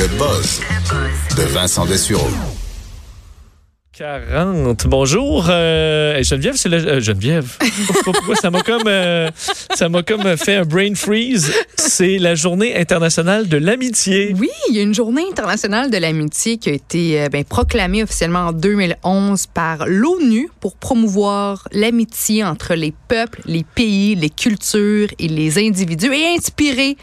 Le 0.00 0.06
buzz 0.16 0.62
de 1.36 1.42
Vincent 1.52 1.84
Dessureau. 1.84 2.30
40. 3.92 4.86
Bonjour. 4.86 5.44
Euh, 5.50 6.22
Geneviève, 6.22 6.54
c'est 6.56 6.70
le. 6.70 6.78
euh, 6.78 7.00
Geneviève. 7.00 7.58
Pourquoi 8.04 8.34
ça 8.34 8.50
m'a 8.50 8.62
comme, 8.62 8.86
euh, 8.86 9.28
ça 9.74 9.90
m'a 9.90 10.02
comme 10.02 10.38
fait 10.38 10.54
un 10.54 10.64
brain 10.64 10.94
freeze? 10.94 11.52
C'est 11.76 12.16
la 12.16 12.34
journée 12.34 12.74
internationale 12.78 13.46
de 13.46 13.58
l'amitié. 13.58 14.34
Oui, 14.38 14.48
il 14.70 14.76
y 14.76 14.78
a 14.78 14.82
une 14.82 14.94
journée 14.94 15.24
internationale 15.30 15.90
de 15.90 15.98
l'amitié 15.98 16.56
qui 16.56 16.70
a 16.70 16.72
été 16.72 17.20
euh, 17.20 17.28
ben, 17.28 17.44
proclamée 17.44 18.02
officiellement 18.02 18.46
en 18.46 18.52
2011 18.52 19.48
par 19.48 19.86
l'ONU 19.86 20.48
pour 20.60 20.76
promouvoir 20.76 21.68
l'amitié 21.72 22.42
entre 22.42 22.72
les 22.74 22.94
peuples, 23.08 23.42
les 23.44 23.64
pays, 23.74 24.14
les 24.14 24.30
cultures 24.30 25.08
et 25.18 25.28
les 25.28 25.58
individus 25.58 26.10
et 26.14 26.36
inspirer 26.38 26.96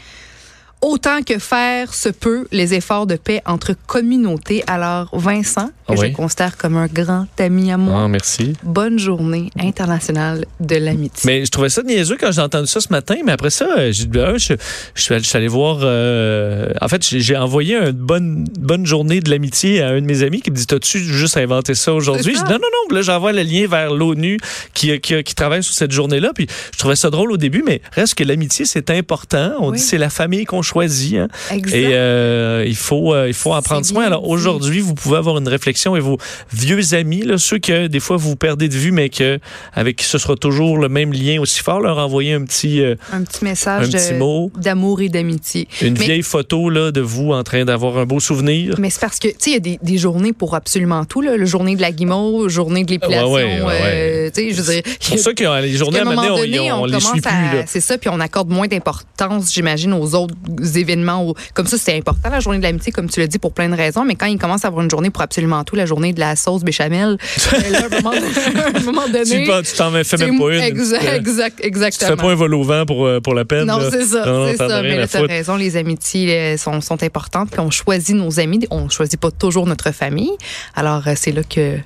autant 0.80 1.22
que 1.22 1.38
faire 1.38 1.92
se 1.94 2.08
peut 2.08 2.46
les 2.52 2.74
efforts 2.74 3.06
de 3.06 3.16
paix 3.16 3.42
entre 3.46 3.74
communautés. 3.86 4.62
Alors, 4.66 5.08
Vincent, 5.12 5.70
que 5.88 5.94
Oui. 5.94 6.08
je 6.10 6.14
considère 6.16 6.56
comme 6.56 6.76
un 6.76 6.86
grand 6.86 7.26
ami 7.38 7.72
à 7.72 7.76
moi, 7.76 8.02
Ah, 8.04 8.08
merci. 8.08 8.52
bonne 8.62 8.98
journée 8.98 9.50
internationale 9.58 10.44
de 10.60 10.76
l'amitié. 10.76 11.22
Mais 11.30 11.44
je 11.44 11.50
trouvais 11.50 11.68
ça 11.68 11.82
niaiseux 11.82 12.16
quand 12.20 12.30
j'ai 12.30 12.40
entendu 12.42 12.66
ça 12.66 12.80
ce 12.80 12.88
matin. 12.90 13.16
Mais 13.24 13.32
après 13.32 13.50
ça, 13.50 13.90
j'ai 13.90 14.04
dit, 14.04 14.08
ben, 14.18 14.36
je, 14.38 14.54
je, 14.94 15.02
suis 15.02 15.14
allé- 15.14 15.22
je 15.24 15.28
suis 15.28 15.36
allé 15.36 15.48
voir. 15.48 15.78
euh, 15.82 16.72
en 16.80 16.88
fait, 16.88 17.02
j'ai 17.04 17.36
envoyé 17.36 17.76
une 17.76 17.90
bonne, 17.92 18.44
bonne 18.58 18.86
journée 18.86 19.20
de 19.20 19.30
l'amitié 19.30 19.82
à 19.82 19.88
un 19.88 20.00
de 20.00 20.06
mes 20.06 20.22
amis 20.22 20.40
qui 20.42 20.50
me 20.50 20.56
dit 20.56 20.66
T'as-tu 20.66 20.98
juste 21.00 21.36
inventé 21.36 21.74
ça 21.74 21.92
aujourd'hui? 21.94 22.34
Je 22.34 22.38
dis 22.38 22.44
Non, 22.44 22.58
non, 22.58 22.68
non. 22.90 22.94
Là, 22.94 23.02
j'envoie 23.02 23.32
le 23.32 23.42
lien 23.42 23.66
vers 23.66 23.92
l'ONU 23.92 24.38
qui, 24.74 24.98
qui, 25.00 25.22
qui 25.24 25.34
travaille 25.34 25.62
sur 25.62 25.74
cette 25.74 25.92
journée-là. 25.92 26.32
Puis 26.34 26.46
je 26.72 26.78
trouvais 26.78 26.96
ça 26.96 27.10
drôle 27.10 27.32
au 27.32 27.36
début, 27.36 27.62
mais 27.66 27.80
reste 27.92 28.14
que 28.14 28.24
l'amitié, 28.24 28.64
c'est 28.64 28.90
important. 28.90 29.52
On 29.60 29.70
Oui. 29.70 29.78
dit 29.78 29.82
c'est 29.82 29.98
la 29.98 30.10
famille 30.10 30.44
qu'on 30.44 30.62
choisit. 30.68 31.16
hein. 31.16 31.28
Et 31.72 31.88
euh, 31.92 32.64
il 32.66 32.76
faut 32.76 33.14
euh, 33.14 33.26
il 33.28 33.34
faut 33.34 33.52
en 33.54 33.62
prendre 33.62 33.84
soin. 33.86 34.04
Alors 34.04 34.28
aujourd'hui, 34.28 34.80
vous 34.80 34.94
pouvez 34.94 35.16
avoir 35.16 35.38
une 35.38 35.48
réflexion 35.48 35.96
et 35.96 36.00
vos 36.00 36.18
vieux 36.52 36.94
amis, 36.94 37.22
là, 37.22 37.38
ceux 37.38 37.58
que 37.58 37.86
des 37.86 38.00
fois 38.00 38.16
vous 38.16 38.36
perdez 38.36 38.68
de 38.68 38.74
vue, 38.74 38.92
mais 38.92 39.08
que 39.08 39.38
avec 39.74 39.96
qui 39.96 40.04
ce 40.04 40.18
sera 40.18 40.36
toujours 40.36 40.78
le 40.78 40.88
même 40.88 41.12
lien 41.12 41.40
aussi 41.40 41.60
fort, 41.60 41.80
leur 41.80 41.98
envoyer 41.98 42.32
un 42.34 42.44
petit 42.44 42.80
euh, 42.82 42.94
un 43.12 43.22
petit 43.22 43.44
message 43.44 43.86
un 43.88 43.90
petit 43.98 44.12
de- 44.14 44.18
mot. 44.18 44.50
d'amour 44.56 45.00
et 45.00 45.08
d'amitié. 45.08 45.68
une 45.82 45.94
Mais- 45.94 46.04
vieille 46.04 46.22
photo 46.22 46.70
là 46.70 46.90
de 46.92 47.00
vous 47.00 47.32
en 47.32 47.42
train 47.42 47.64
d'avoir 47.64 47.96
un 47.98 48.04
beau 48.06 48.20
souvenir. 48.20 48.74
Mais 48.78 48.90
c'est 48.90 49.00
parce 49.00 49.18
que, 49.18 49.28
tu 49.28 49.34
sais, 49.38 49.50
il 49.50 49.54
y 49.54 49.56
a 49.56 49.60
des, 49.60 49.78
des 49.82 49.98
journées 49.98 50.32
pour 50.32 50.54
absolument 50.54 51.04
tout. 51.04 51.20
Là. 51.20 51.36
Le 51.36 51.46
journée 51.46 51.76
de 51.76 51.80
la 51.80 51.92
guimauve, 51.92 52.48
journée 52.48 52.84
de 52.84 52.90
l'épilation. 52.90 53.32
Ouais, 53.32 53.44
ouais, 53.60 53.62
ouais, 53.66 53.80
euh, 53.84 54.30
je 54.36 54.60
veux 54.62 54.72
dire. 54.74 54.82
C'est 55.00 55.10
pour 55.10 55.18
ça 55.18 55.32
que 55.34 55.44
euh, 55.44 55.60
les 55.60 55.72
journées 55.72 55.98
à 56.00 56.02
un 56.02 56.04
moment 56.04 56.36
donné, 56.36 56.70
on, 56.70 56.76
on, 56.76 56.82
on 56.82 56.84
les 56.86 57.00
suit 57.00 57.20
commence 57.20 57.50
plus. 57.50 57.62
C'est 57.66 57.80
ça, 57.80 57.98
puis 57.98 58.10
on 58.12 58.20
accorde 58.20 58.48
moins 58.50 58.66
d'importance, 58.66 59.52
j'imagine, 59.52 59.92
aux 59.92 60.14
autres 60.14 60.34
événements. 60.62 61.22
au- 61.28 61.34
Comme 61.54 61.66
ça, 61.66 61.76
c'est 61.78 61.96
important, 61.96 62.28
la 62.30 62.40
journée 62.40 62.58
de 62.58 62.62
l'amitié, 62.64 62.92
comme 62.92 63.08
tu 63.08 63.20
l'as 63.20 63.26
dit, 63.26 63.38
pour 63.38 63.52
plein 63.52 63.68
de 63.68 63.74
raisons. 63.76 64.04
Mais 64.04 64.14
quand 64.14 64.26
il 64.26 64.38
commence 64.38 64.64
à 64.64 64.68
avoir 64.68 64.82
une 64.84 64.90
journée 64.90 65.10
pour 65.10 65.22
absolument 65.22 65.62
tout, 65.64 65.76
la 65.76 65.86
journée 65.86 66.12
de 66.12 66.20
la 66.20 66.36
sauce 66.36 66.62
béchamel, 66.62 67.16
euh, 67.54 67.70
là, 67.70 67.80
à 67.82 67.86
un 67.86 68.00
moment, 68.00 68.10
à 68.10 68.78
un 68.78 68.82
moment 68.82 69.06
donné. 69.06 69.24
Tu 69.24 69.44
tu 69.44 69.76
t'en 69.76 69.90
fais 69.92 70.16
même 70.18 70.38
pas 70.38 70.54
une. 70.54 70.62
Exact, 70.62 71.04
Euh, 71.04 71.16
exact, 71.16 71.56
Tu 71.56 71.62
te 71.62 71.66
exactement. 71.66 72.10
fais 72.10 72.16
pas 72.16 72.30
un 72.30 72.34
vol 72.34 72.54
au 72.54 72.62
vent 72.64 72.84
pour, 72.86 73.06
euh, 73.06 73.20
pour 73.20 73.34
la 73.34 73.44
peine. 73.44 73.66
Non, 73.66 73.78
c'est 73.90 74.04
ça, 74.04 74.24
Non, 74.26 74.44
as 74.44 74.56
ça. 74.56 74.82
Mais 74.82 74.96
là, 74.96 75.06
t'as 75.06 75.18
foutre. 75.20 75.30
raison, 75.32 75.56
les 75.56 75.76
amitiés 75.76 76.56
sont, 76.56 76.80
sont 76.80 77.02
importantes. 77.02 77.50
Puis 77.50 77.60
on 77.60 77.70
choisit 77.70 78.14
nos 78.16 78.40
amis. 78.40 78.66
On 78.70 78.88
choisit 78.88 79.18
pas 79.20 79.30
toujours 79.30 79.66
notre 79.66 79.92
famille. 79.92 80.32
Alors, 80.74 81.06
euh, 81.06 81.12
c'est 81.16 81.32
là 81.32 81.42
que 81.42 81.76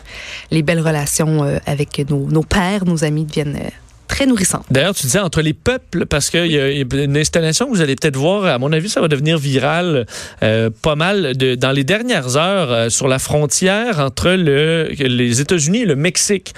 les 0.51 0.63
belles 0.63 0.81
relations 0.81 1.43
avec 1.67 2.03
nos, 2.09 2.29
nos 2.29 2.43
pères, 2.43 2.85
nos 2.85 3.05
amis 3.05 3.25
deviennent 3.25 3.59
très 4.09 4.27
nourrissantes. 4.27 4.67
D'ailleurs, 4.71 4.95
tu 4.95 5.03
disais 5.03 5.19
entre 5.19 5.43
les 5.43 5.55
peuples, 5.55 6.07
parce 6.07 6.31
qu'il 6.31 6.47
y 6.47 6.59
a 6.59 6.69
une 6.69 7.17
installation 7.17 7.67
que 7.67 7.71
vous 7.71 7.81
allez 7.81 7.97
peut-être 7.97 8.17
voir, 8.17 8.45
à 8.45 8.59
mon 8.59 8.73
avis, 8.73 8.89
ça 8.89 9.01
va 9.01 9.09
devenir 9.09 9.39
viral 9.39 10.07
euh, 10.43 10.71
pas 10.83 10.97
mal 10.97 11.37
de, 11.37 11.55
dans 11.55 11.73
les 11.73 11.85
dernières 11.85 12.37
heures 12.37 12.73
euh, 12.73 12.89
sur 12.89 13.09
la 13.09 13.19
frontière 13.19 14.01
entre 14.01 14.31
le, 14.31 14.89
les 14.99 15.41
États-Unis 15.41 15.83
et 15.83 15.87
le 15.87 15.97
Mexique. 15.97 16.55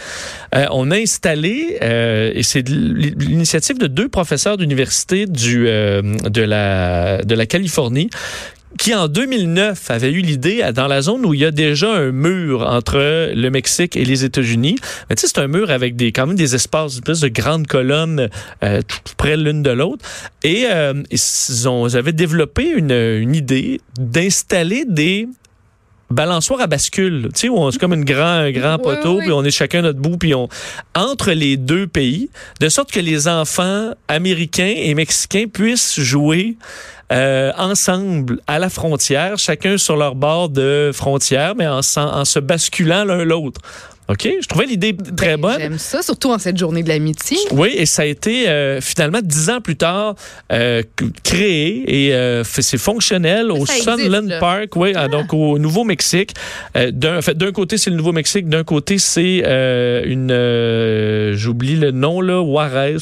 Euh, 0.55 0.67
on 0.73 0.91
a 0.91 0.96
installé, 0.96 1.79
et 1.80 2.42
c'est 2.42 2.69
l'initiative 2.69 3.79
de 3.79 3.86
deux 3.86 4.08
professeurs 4.08 4.57
d'université 4.57 5.27
du, 5.27 5.64
de, 5.64 6.42
la, 6.42 7.23
de 7.23 7.35
la 7.35 7.46
Californie, 7.46 8.08
qui 8.79 8.95
en 8.95 9.08
2009 9.08 9.90
avait 9.90 10.11
eu 10.11 10.20
l'idée, 10.20 10.62
à- 10.62 10.73
dans 10.73 10.86
la 10.89 11.01
zone 11.02 11.24
où 11.24 11.33
il 11.35 11.40
y 11.40 11.45
a 11.45 11.51
déjà 11.51 11.90
un 11.92 12.11
mur 12.12 12.62
entre 12.62 12.98
le 13.35 13.48
Mexique 13.51 13.96
et 13.96 14.05
les 14.05 14.24
États-Unis, 14.24 14.77
mais 15.08 15.17
tu 15.17 15.23
sais, 15.23 15.29
c'est 15.29 15.40
un 15.40 15.46
mur 15.48 15.70
avec 15.70 15.96
des, 15.96 16.12
quand 16.12 16.27
même 16.27 16.36
des 16.36 16.55
espaces, 16.55 16.95
espèce 16.95 17.20
de 17.20 17.29
grandes 17.29 17.67
colonnes 17.67 18.29
euh, 18.63 18.83
tout 18.83 18.98
près 19.17 19.36
l'une 19.36 19.63
de 19.63 19.70
l'autre. 19.70 20.05
Et 20.42 20.64
euh, 20.70 20.92
ils, 21.11 21.68
ont, 21.68 21.86
ils 21.89 21.96
avaient 21.96 22.13
développé 22.13 22.64
une, 22.68 22.90
une 22.92 23.34
idée 23.34 23.80
d'installer 23.98 24.84
des 24.86 25.29
balançoires 26.11 26.61
à 26.61 26.67
bascule, 26.67 27.29
tu 27.34 27.40
sais, 27.40 27.48
où 27.48 27.57
on- 27.57 27.70
c'est 27.70 27.79
comme 27.79 27.95
une 27.95 28.05
grand, 28.05 28.24
un 28.27 28.51
grand 28.52 28.77
Oui, 28.77 28.83
poteau, 28.83 29.14
oui. 29.18 29.23
puis 29.24 29.33
on 29.33 29.42
est 29.45 29.51
chacun 29.51 29.83
notre 29.83 29.98
bout, 29.98 30.17
puis 30.17 30.34
on 30.34 30.48
entre 30.95 31.33
les 31.33 31.57
deux 31.57 31.86
pays, 31.86 32.29
de 32.61 32.68
sorte 32.68 32.92
que 32.92 33.01
les 33.01 33.27
enfants 33.27 33.92
américains 34.07 34.73
et 34.77 34.95
mexicains 34.95 35.46
puissent 35.52 35.98
jouer 35.98 36.57
euh, 37.13 37.53
ensemble 37.59 38.41
à 38.47 38.59
la 38.59 38.69
frontière, 38.69 39.39
chacun 39.39 39.79
sur 39.79 39.97
leur 39.97 40.15
bord 40.15 40.48
de 40.48 40.91
frontière, 40.95 41.55
mais 41.55 41.67
en, 41.67 41.81
en 41.97 42.25
se 42.25 42.39
basculant 42.39 43.05
l'un 43.05 43.25
l'autre. 43.25 43.61
OK? 44.09 44.29
Je 44.42 44.47
trouvais 44.47 44.67
l'idée 44.67 44.95
très 45.17 45.37
Ben, 45.37 45.41
bonne. 45.41 45.59
J'aime 45.59 45.79
ça, 45.79 46.03
surtout 46.03 46.31
en 46.31 46.39
cette 46.39 46.59
journée 46.59 46.83
de 46.83 46.89
l'amitié. 46.89 47.39
Oui, 47.53 47.70
et 47.75 47.87
ça 47.87 48.03
a 48.03 48.05
été 48.05 48.48
euh, 48.48 48.81
finalement 48.83 49.20
dix 49.23 49.48
ans 49.48 49.63
plus 49.63 49.77
tard 49.77 50.15
euh, 50.53 50.83
créé 51.23 52.09
et 52.09 52.14
euh, 52.14 52.45
c'est 52.45 52.77
fonctionnel 52.77 53.51
au 53.51 53.64
ça 53.64 53.97
Sunland. 53.97 54.39
Park, 54.41 54.77
oui, 54.77 54.93
ah, 54.95 55.09
donc 55.09 55.33
au 55.33 55.59
Nouveau-Mexique. 55.59 56.35
D'un 56.75 57.19
en 57.19 57.23
fait, 57.23 57.37
d'un 57.37 57.53
côté 57.53 57.79
c'est 57.79 57.91
le 57.91 57.97
Nouveau-Mexique, 57.97 58.48
d'un 58.48 58.64
côté 58.64 58.98
c'est 58.98 59.39
une, 60.07 61.33
j'oublie 61.35 61.77
le 61.77 61.91
nom 61.91 62.20
là, 62.20 62.45
Juarez 62.45 62.97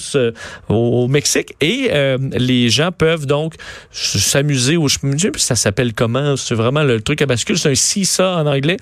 au 0.69 1.09
Mexique, 1.09 1.55
et 1.61 1.91
les 2.33 2.69
gens 2.71 2.91
peuvent 2.93 3.27
donc 3.27 3.55
s'amuser 3.91 4.77
au, 4.77 4.87
dis, 4.87 5.29
ça 5.37 5.57
s'appelle 5.57 5.95
comment 5.95 6.37
C'est 6.37 6.55
vraiment 6.55 6.83
le 6.83 7.01
truc 7.01 7.23
à 7.23 7.27
bascule, 7.27 7.59
c'est 7.59 7.71
un 7.71 7.75
seesaw 7.75 8.23
en 8.23 8.47
anglais, 8.47 8.77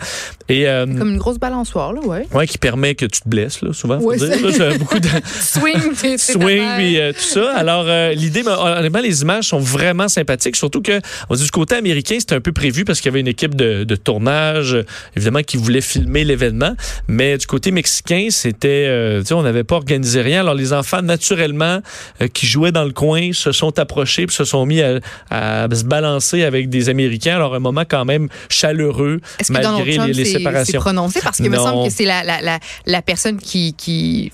et 0.48 0.64
Comme 0.64 1.12
une 1.12 1.18
grosse 1.18 1.38
balançoire, 1.38 1.92
là, 1.92 2.00
ouais. 2.10 2.26
ouais, 2.32 2.46
qui 2.46 2.58
permet 2.58 2.94
que 2.94 3.06
tu 3.06 3.20
te 3.20 3.28
blesses 3.28 3.62
là, 3.62 3.72
souvent. 3.72 3.98
faut 4.00 4.06
Ouais, 4.06 4.16
dire, 4.18 4.58
là, 4.58 4.76
beaucoup 4.78 4.98
de 4.98 5.08
Swing, 5.40 5.94
t'es- 6.00 6.18
swing 6.18 6.62
puis 6.76 6.98
euh, 7.00 7.12
tout 7.12 7.20
ça. 7.20 7.52
Alors 7.56 7.84
euh, 7.86 8.12
l'idée, 8.12 8.42
mais, 8.42 8.50
honnêtement, 8.52 9.00
les 9.00 9.22
images 9.22 9.44
sont 9.48 9.58
vraiment 9.58 10.08
sympathiques. 10.08 10.56
Surtout 10.56 10.82
que 10.82 11.00
on 11.28 11.34
dit 11.34 11.44
du 11.44 11.50
côté 11.50 11.74
américain, 11.76 12.16
c'était 12.18 12.34
un 12.34 12.40
peu 12.40 12.52
prévu 12.52 12.84
parce 12.84 13.00
qu'il 13.00 13.08
y 13.10 13.12
avait 13.12 13.20
une 13.20 13.28
équipe 13.28 13.54
de, 13.54 13.84
de 13.84 13.96
tournage, 13.96 14.74
euh, 14.74 14.84
évidemment, 15.16 15.42
qui 15.42 15.56
voulait 15.56 15.80
filmer 15.80 16.24
l'événement. 16.24 16.74
Mais 17.08 17.38
du 17.38 17.46
côté 17.46 17.70
mexicain, 17.70 18.28
c'était, 18.30 18.86
euh, 18.88 19.20
tu 19.20 19.26
sais, 19.28 19.34
on 19.34 19.42
n'avait 19.42 19.64
pas 19.64 19.76
organisé 19.76 20.20
rien. 20.20 20.40
Alors 20.40 20.54
les 20.54 20.72
enfants, 20.72 21.02
naturellement, 21.02 21.80
qui 22.34 22.46
jouaient 22.46 22.72
dans 22.72 22.84
le 22.84 22.92
coin, 22.92 23.30
se 23.32 23.52
sont 23.52 23.78
approchés 23.78 24.26
puis 24.26 24.34
se 24.36 24.44
sont 24.44 24.66
mis 24.66 24.80
à, 24.82 25.00
à 25.30 25.66
se 25.72 25.84
balancer 25.84 26.42
avec 26.44 26.68
des 26.68 26.88
Américains. 26.88 27.36
Alors 27.36 27.54
un 27.54 27.58
moment 27.60 27.84
quand 27.88 28.04
même 28.04 28.28
chaleureux 28.48 29.20
malgré 29.48 29.98
les, 29.98 30.12
les 30.12 30.24
séparations. 30.24 30.80
prononcé? 30.80 31.20
Parce 31.22 31.38
que 31.38 31.44
me 31.44 31.56
Non. 31.56 31.64
semble 31.64 31.88
que 31.88 31.94
c'est 32.00 32.06
la, 32.06 32.24
la, 32.24 32.58
la, 32.86 33.02
personne 33.02 33.38
qui, 33.38 33.74
qui, 33.74 34.32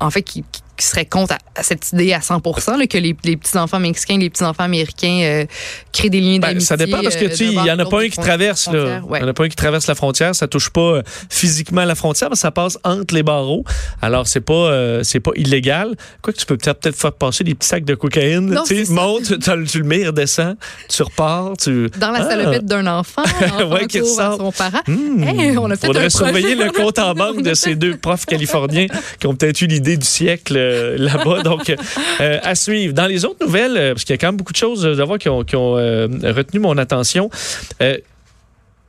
en 0.00 0.10
fait, 0.10 0.22
qui- 0.22 0.42
qui 0.82 0.88
serait 0.88 1.06
contre 1.06 1.34
à, 1.34 1.38
à 1.60 1.62
cette 1.62 1.92
idée 1.92 2.12
à 2.12 2.20
100 2.20 2.42
là, 2.76 2.86
que 2.88 2.98
les, 2.98 3.14
les 3.24 3.36
petits-enfants 3.36 3.78
mexicains, 3.78 4.18
les 4.18 4.30
petits-enfants 4.30 4.64
américains 4.64 5.20
euh, 5.22 5.44
créent 5.92 6.10
des 6.10 6.20
liens 6.20 6.38
Ben, 6.40 6.48
d'amitié. 6.48 6.66
ça 6.66 6.76
dépend 6.76 7.00
parce 7.02 7.14
que 7.16 7.26
euh, 7.26 7.34
tu 7.34 7.44
il 7.44 7.54
bord 7.54 7.66
y 7.66 7.70
à 7.70 7.74
en 7.74 7.78
a 7.78 7.84
pas 7.84 8.00
un 8.02 8.08
qui 8.08 8.18
traverse 8.18 8.62
frontières, 8.64 9.08
ouais. 9.08 9.18
Il 9.20 9.22
y 9.22 9.24
en 9.24 9.28
a 9.28 9.32
pas 9.32 9.44
un 9.44 9.48
qui 9.48 9.56
traverse 9.56 9.86
la 9.86 9.94
frontière, 9.94 10.34
ça 10.34 10.48
touche 10.48 10.70
pas 10.70 10.80
euh, 10.80 11.02
physiquement 11.30 11.84
la 11.84 11.94
frontière, 11.94 12.30
mais 12.30 12.36
ça 12.36 12.50
passe 12.50 12.78
entre 12.84 13.14
les 13.14 13.22
barreaux. 13.22 13.64
Alors 14.00 14.26
c'est 14.26 14.40
pas 14.40 14.52
euh, 14.54 15.02
c'est 15.04 15.20
pas 15.20 15.30
illégal. 15.36 15.94
Quoi 16.20 16.32
que 16.32 16.38
tu 16.38 16.46
peux 16.46 16.56
peut-être 16.56 16.80
peut-être 16.80 16.96
faire 16.96 17.12
passer 17.12 17.44
des 17.44 17.54
petits 17.54 17.68
sacs 17.68 17.84
de 17.84 17.94
cocaïne, 17.94 18.50
Non, 18.50 18.64
monte, 18.90 19.38
tu, 19.68 19.78
le- 19.78 19.84
mets, 19.84 20.00
il 20.00 20.06
redescend, 20.08 20.56
tu 20.88 21.02
repars, 21.02 21.52
tu 21.58 21.88
Dans 21.98 22.10
la 22.10 22.20
Ah. 22.24 22.28
salopette 22.30 22.64
d'un 22.66 22.86
enfant, 22.88 23.22
l'enfant 23.40 23.70
Ouais, 23.72 23.86
qui 23.86 24.00
ressort. 24.00 24.36
son 24.38 24.50
parent. 24.52 24.80
Hmm. 24.88 25.22
Hey, 25.22 25.56
on 25.58 25.70
a 25.70 25.76
fait 25.76 25.86
Faudrait 25.86 26.10
surveiller 26.10 26.54
le 26.56 26.70
compte 26.72 26.98
en 26.98 27.14
banque 27.14 27.42
de 27.42 27.54
ces 27.54 27.74
deux 27.76 27.96
profs 27.96 28.26
californiens 28.26 28.86
qui 29.20 29.26
ont 29.26 29.34
peut-être 29.34 29.60
eu 29.62 29.66
l'idée 29.66 29.96
du 29.96 30.06
siècle 30.06 30.56
euh, 30.72 30.96
là-bas. 30.98 31.42
Donc, 31.44 31.74
euh, 32.20 32.38
à 32.42 32.54
suivre. 32.54 32.94
Dans 32.94 33.06
les 33.06 33.24
autres 33.24 33.44
nouvelles, 33.44 33.76
euh, 33.76 33.92
parce 33.92 34.04
qu'il 34.04 34.14
y 34.14 34.18
a 34.18 34.18
quand 34.18 34.28
même 34.28 34.36
beaucoup 34.36 34.52
de 34.52 34.58
choses 34.58 34.84
euh, 34.84 35.00
à 35.00 35.04
voir 35.04 35.18
qui 35.18 35.28
ont, 35.28 35.38
retenu 35.38 36.60
mon 36.60 36.78
attention. 36.78 37.30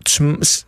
Tu 0.03 0.23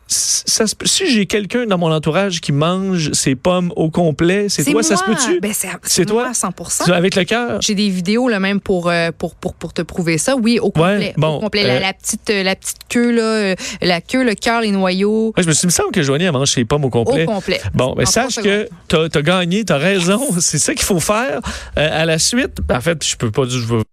ça 0.08 0.66
si 0.86 1.10
j'ai 1.12 1.26
quelqu'un 1.26 1.66
dans 1.66 1.78
mon 1.78 1.92
entourage 1.92 2.40
qui 2.42 2.52
mange 2.52 3.12
ses 3.14 3.36
pommes 3.36 3.72
au 3.76 3.90
complet, 3.90 4.48
c'est 4.50 4.64
toi, 4.64 4.84
ça 4.84 4.96
se 4.98 5.04
peut-tu? 5.04 5.40
Ben, 5.40 5.52
c'est 5.84 6.06
toi? 6.06 6.30
à 6.30 6.34
100 6.34 6.50
Tu- 6.86 6.92
Avec 6.92 7.16
le 7.16 7.24
cœur? 7.24 7.60
J'ai 7.62 7.76
des 7.76 7.90
vidéos 7.90 8.30
là 8.30 8.40
même 8.40 8.60
pour 8.62 8.90
euh, 8.90 9.12
pour 9.18 9.36
pour 9.36 9.54
pour 9.56 9.74
te 9.74 9.82
prouver 9.82 10.18
ça. 10.18 10.36
Oui, 10.36 10.60
au 10.60 10.70
complet. 10.72 11.14
bon, 11.18 11.38
au 11.38 11.40
complet. 11.42 11.64
euh, 11.64 11.68
La, 11.68 11.80
la 11.80 11.94
petite 11.94 12.30
euh, 12.30 12.44
la 12.44 12.56
petite 12.56 12.78
queue 12.90 13.12
là, 13.12 13.56
la 13.82 14.02
queue, 14.02 14.24
le 14.24 14.36
cœur, 14.36 14.62
les 14.62 14.72
noyaux, 14.72 15.34
Ouais, 15.36 15.44
je 15.44 15.48
me 15.48 15.54
suis 15.54 15.66
il 15.66 15.68
me 15.68 15.72
semble 15.72 15.92
que 15.92 16.04
Joanie 16.04 16.26
elle 16.26 16.32
mange 16.32 16.52
ses 16.52 16.64
pommes 16.66 16.86
au 16.86 16.90
complet. 16.92 17.24
au 17.24 17.32
complet. 17.32 17.60
Bon, 17.74 17.96
mais 17.98 18.04
En 18.04 18.12
sache 18.12 18.36
que 18.36 18.70
tu 18.88 18.96
as, 18.96 19.22
gagné, 19.24 19.66
tu 19.66 19.74
as 19.74 19.78
raison. 19.78 20.22
C'est 20.40 20.60
ça 20.60 20.74
qu'il 20.76 20.84
faut 20.86 21.00
faire. 21.00 21.40
Euh, 21.78 22.02
à 22.02 22.06
la 22.06 22.20
suite, 22.20 22.60
en 22.72 22.82
fait, 22.82 23.04
je 23.04 23.16
peux 23.16 23.32
pas 23.32 23.46
dire, 23.48 23.60
je 23.60 23.66
veux 23.66 23.84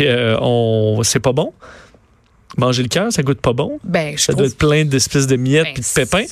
euh, 0.00 0.36
on 0.40 1.00
c'est 1.02 1.20
pas 1.20 1.32
bon. 1.32 1.52
Manger 2.56 2.82
le 2.82 2.88
cœur, 2.88 3.12
ça 3.12 3.22
goûte 3.22 3.40
pas 3.42 3.52
bon. 3.52 3.78
Ben, 3.84 4.14
je 4.16 4.22
Ça 4.22 4.32
trouve 4.32 4.38
doit 4.38 4.46
être 4.46 4.56
plein 4.56 4.84
d'espèces 4.86 5.26
de 5.26 5.36
miettes 5.36 5.64
Ben, 5.64 5.74
et 5.76 5.80
de 5.80 5.86
pépins. 5.94 6.24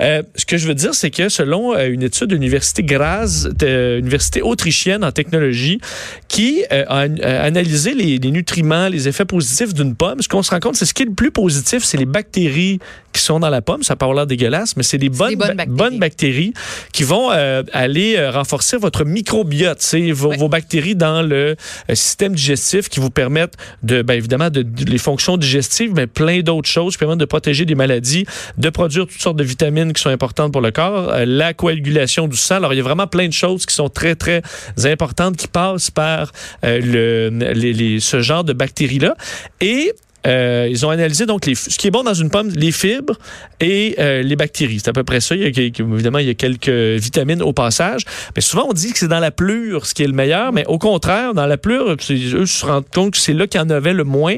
Euh, 0.00 0.22
ce 0.34 0.46
que 0.46 0.56
je 0.56 0.66
veux 0.66 0.74
dire, 0.74 0.94
c'est 0.94 1.10
que 1.10 1.28
selon 1.28 1.74
euh, 1.76 1.92
une 1.92 2.02
étude 2.02 2.28
de 2.28 2.34
l'Université 2.34 2.82
Graz, 2.82 3.46
de 3.54 3.98
université 3.98 4.40
autrichienne 4.40 5.04
en 5.04 5.12
technologie, 5.12 5.78
qui 6.26 6.64
euh, 6.72 6.84
a 6.88 7.04
an- 7.06 7.16
analysé 7.22 7.92
les, 7.92 8.16
les 8.18 8.30
nutriments, 8.30 8.88
les 8.88 9.08
effets 9.08 9.26
positifs 9.26 9.74
d'une 9.74 9.94
pomme, 9.94 10.22
ce 10.22 10.28
qu'on 10.28 10.42
se 10.42 10.50
rend 10.50 10.58
compte, 10.58 10.74
c'est 10.76 10.86
ce 10.86 10.94
qui 10.94 11.02
est 11.02 11.06
le 11.06 11.12
plus 11.12 11.30
positif, 11.30 11.84
c'est 11.84 11.98
les 11.98 12.06
bactéries 12.06 12.80
qui 13.18 13.24
sont 13.24 13.40
dans 13.40 13.50
la 13.50 13.60
pomme. 13.62 13.82
Ça 13.82 13.96
peut 13.96 14.04
avoir 14.04 14.16
l'air 14.16 14.26
dégueulasse, 14.26 14.76
mais 14.76 14.82
c'est 14.82 14.98
des 14.98 15.08
bonnes, 15.08 15.30
des 15.30 15.36
bonnes 15.36 15.48
ba- 15.48 15.54
bactéries. 15.66 15.76
bonnes 15.76 15.98
bactéries 15.98 16.52
qui 16.92 17.02
vont 17.04 17.30
euh, 17.32 17.62
aller 17.72 18.16
euh, 18.16 18.30
renforcer 18.30 18.76
votre 18.76 19.04
microbiote, 19.04 19.78
c'est 19.80 20.10
vos, 20.12 20.28
Ouais. 20.28 20.36
vos 20.36 20.48
bactéries 20.48 20.94
dans 20.94 21.22
le 21.22 21.56
euh, 21.90 21.94
système 21.94 22.34
digestif 22.34 22.88
qui 22.88 23.00
vous 23.00 23.10
permettent 23.10 23.54
de, 23.82 24.02
ben, 24.02 24.14
évidemment, 24.14 24.50
de, 24.50 24.62
de- 24.62 24.84
les 24.90 24.98
fonctions 24.98 25.36
digestives, 25.36 25.92
mais 25.94 26.06
plein 26.06 26.40
d'autres 26.40 26.68
choses 26.68 26.94
qui 26.94 26.98
permettent 26.98 27.18
de 27.18 27.24
protéger 27.24 27.64
des 27.64 27.74
maladies, 27.74 28.24
de 28.56 28.68
produire 28.70 29.06
toutes 29.06 29.20
sortes 29.20 29.36
de 29.36 29.44
vitamines 29.44 29.92
qui 29.92 30.02
sont 30.02 30.10
importantes 30.10 30.52
pour 30.52 30.60
le 30.60 30.70
corps, 30.70 31.10
euh, 31.12 31.24
la 31.26 31.54
coagulation 31.54 32.28
du 32.28 32.36
sang. 32.36 32.56
Alors, 32.56 32.72
il 32.74 32.76
y 32.76 32.80
a 32.80 32.82
vraiment 32.82 33.06
plein 33.06 33.26
de 33.28 33.32
choses 33.32 33.66
qui 33.66 33.74
sont 33.74 33.88
très, 33.88 34.14
très 34.14 34.42
importantes 34.84 35.36
qui 35.36 35.48
passent 35.48 35.90
par 35.90 36.32
le, 36.62 37.30
les- 37.54 37.72
les- 37.72 38.00
ce 38.00 38.20
genre 38.20 38.44
de 38.44 38.52
bactéries-là. 38.52 39.16
Et 39.60 39.92
euh, 40.26 40.66
ils 40.68 40.84
ont 40.84 40.90
analysé 40.90 41.26
donc 41.26 41.44
ce 41.44 41.78
qui 41.78 41.86
est 41.86 41.90
bon 41.90 42.02
dans 42.02 42.14
une 42.14 42.30
pomme, 42.30 42.50
les 42.50 42.72
fibres 42.72 43.14
et 43.60 43.94
euh, 43.98 44.22
les 44.22 44.36
bactéries. 44.36 44.80
C'est 44.80 44.88
à 44.88 44.92
peu 44.92 45.04
près 45.04 45.20
ça. 45.20 45.34
Évidemment, 45.34 46.18
il 46.18 46.26
y 46.26 46.30
a 46.30 46.34
quelques 46.34 46.68
vitamines 46.68 47.42
au 47.42 47.52
passage. 47.52 48.02
Mais 48.34 48.42
souvent, 48.42 48.66
on 48.68 48.72
dit 48.72 48.92
que 48.92 48.98
c'est 48.98 49.08
dans 49.08 49.20
la 49.20 49.30
plure 49.30 49.86
ce 49.86 49.94
qui 49.94 50.02
est 50.02 50.06
le 50.06 50.12
meilleur. 50.12 50.52
Mais 50.52 50.66
au 50.66 50.78
contraire, 50.78 51.34
dans 51.34 51.46
la 51.46 51.56
plure, 51.56 51.96
eux 52.10 52.46
se 52.46 52.66
rendent 52.66 52.88
compte 52.92 53.12
que 53.12 53.18
c'est 53.18 53.34
là 53.34 53.46
qu'il 53.46 53.60
y 53.60 53.64
en 53.64 53.70
avait 53.70 53.94
le 53.94 54.04
moins. 54.04 54.36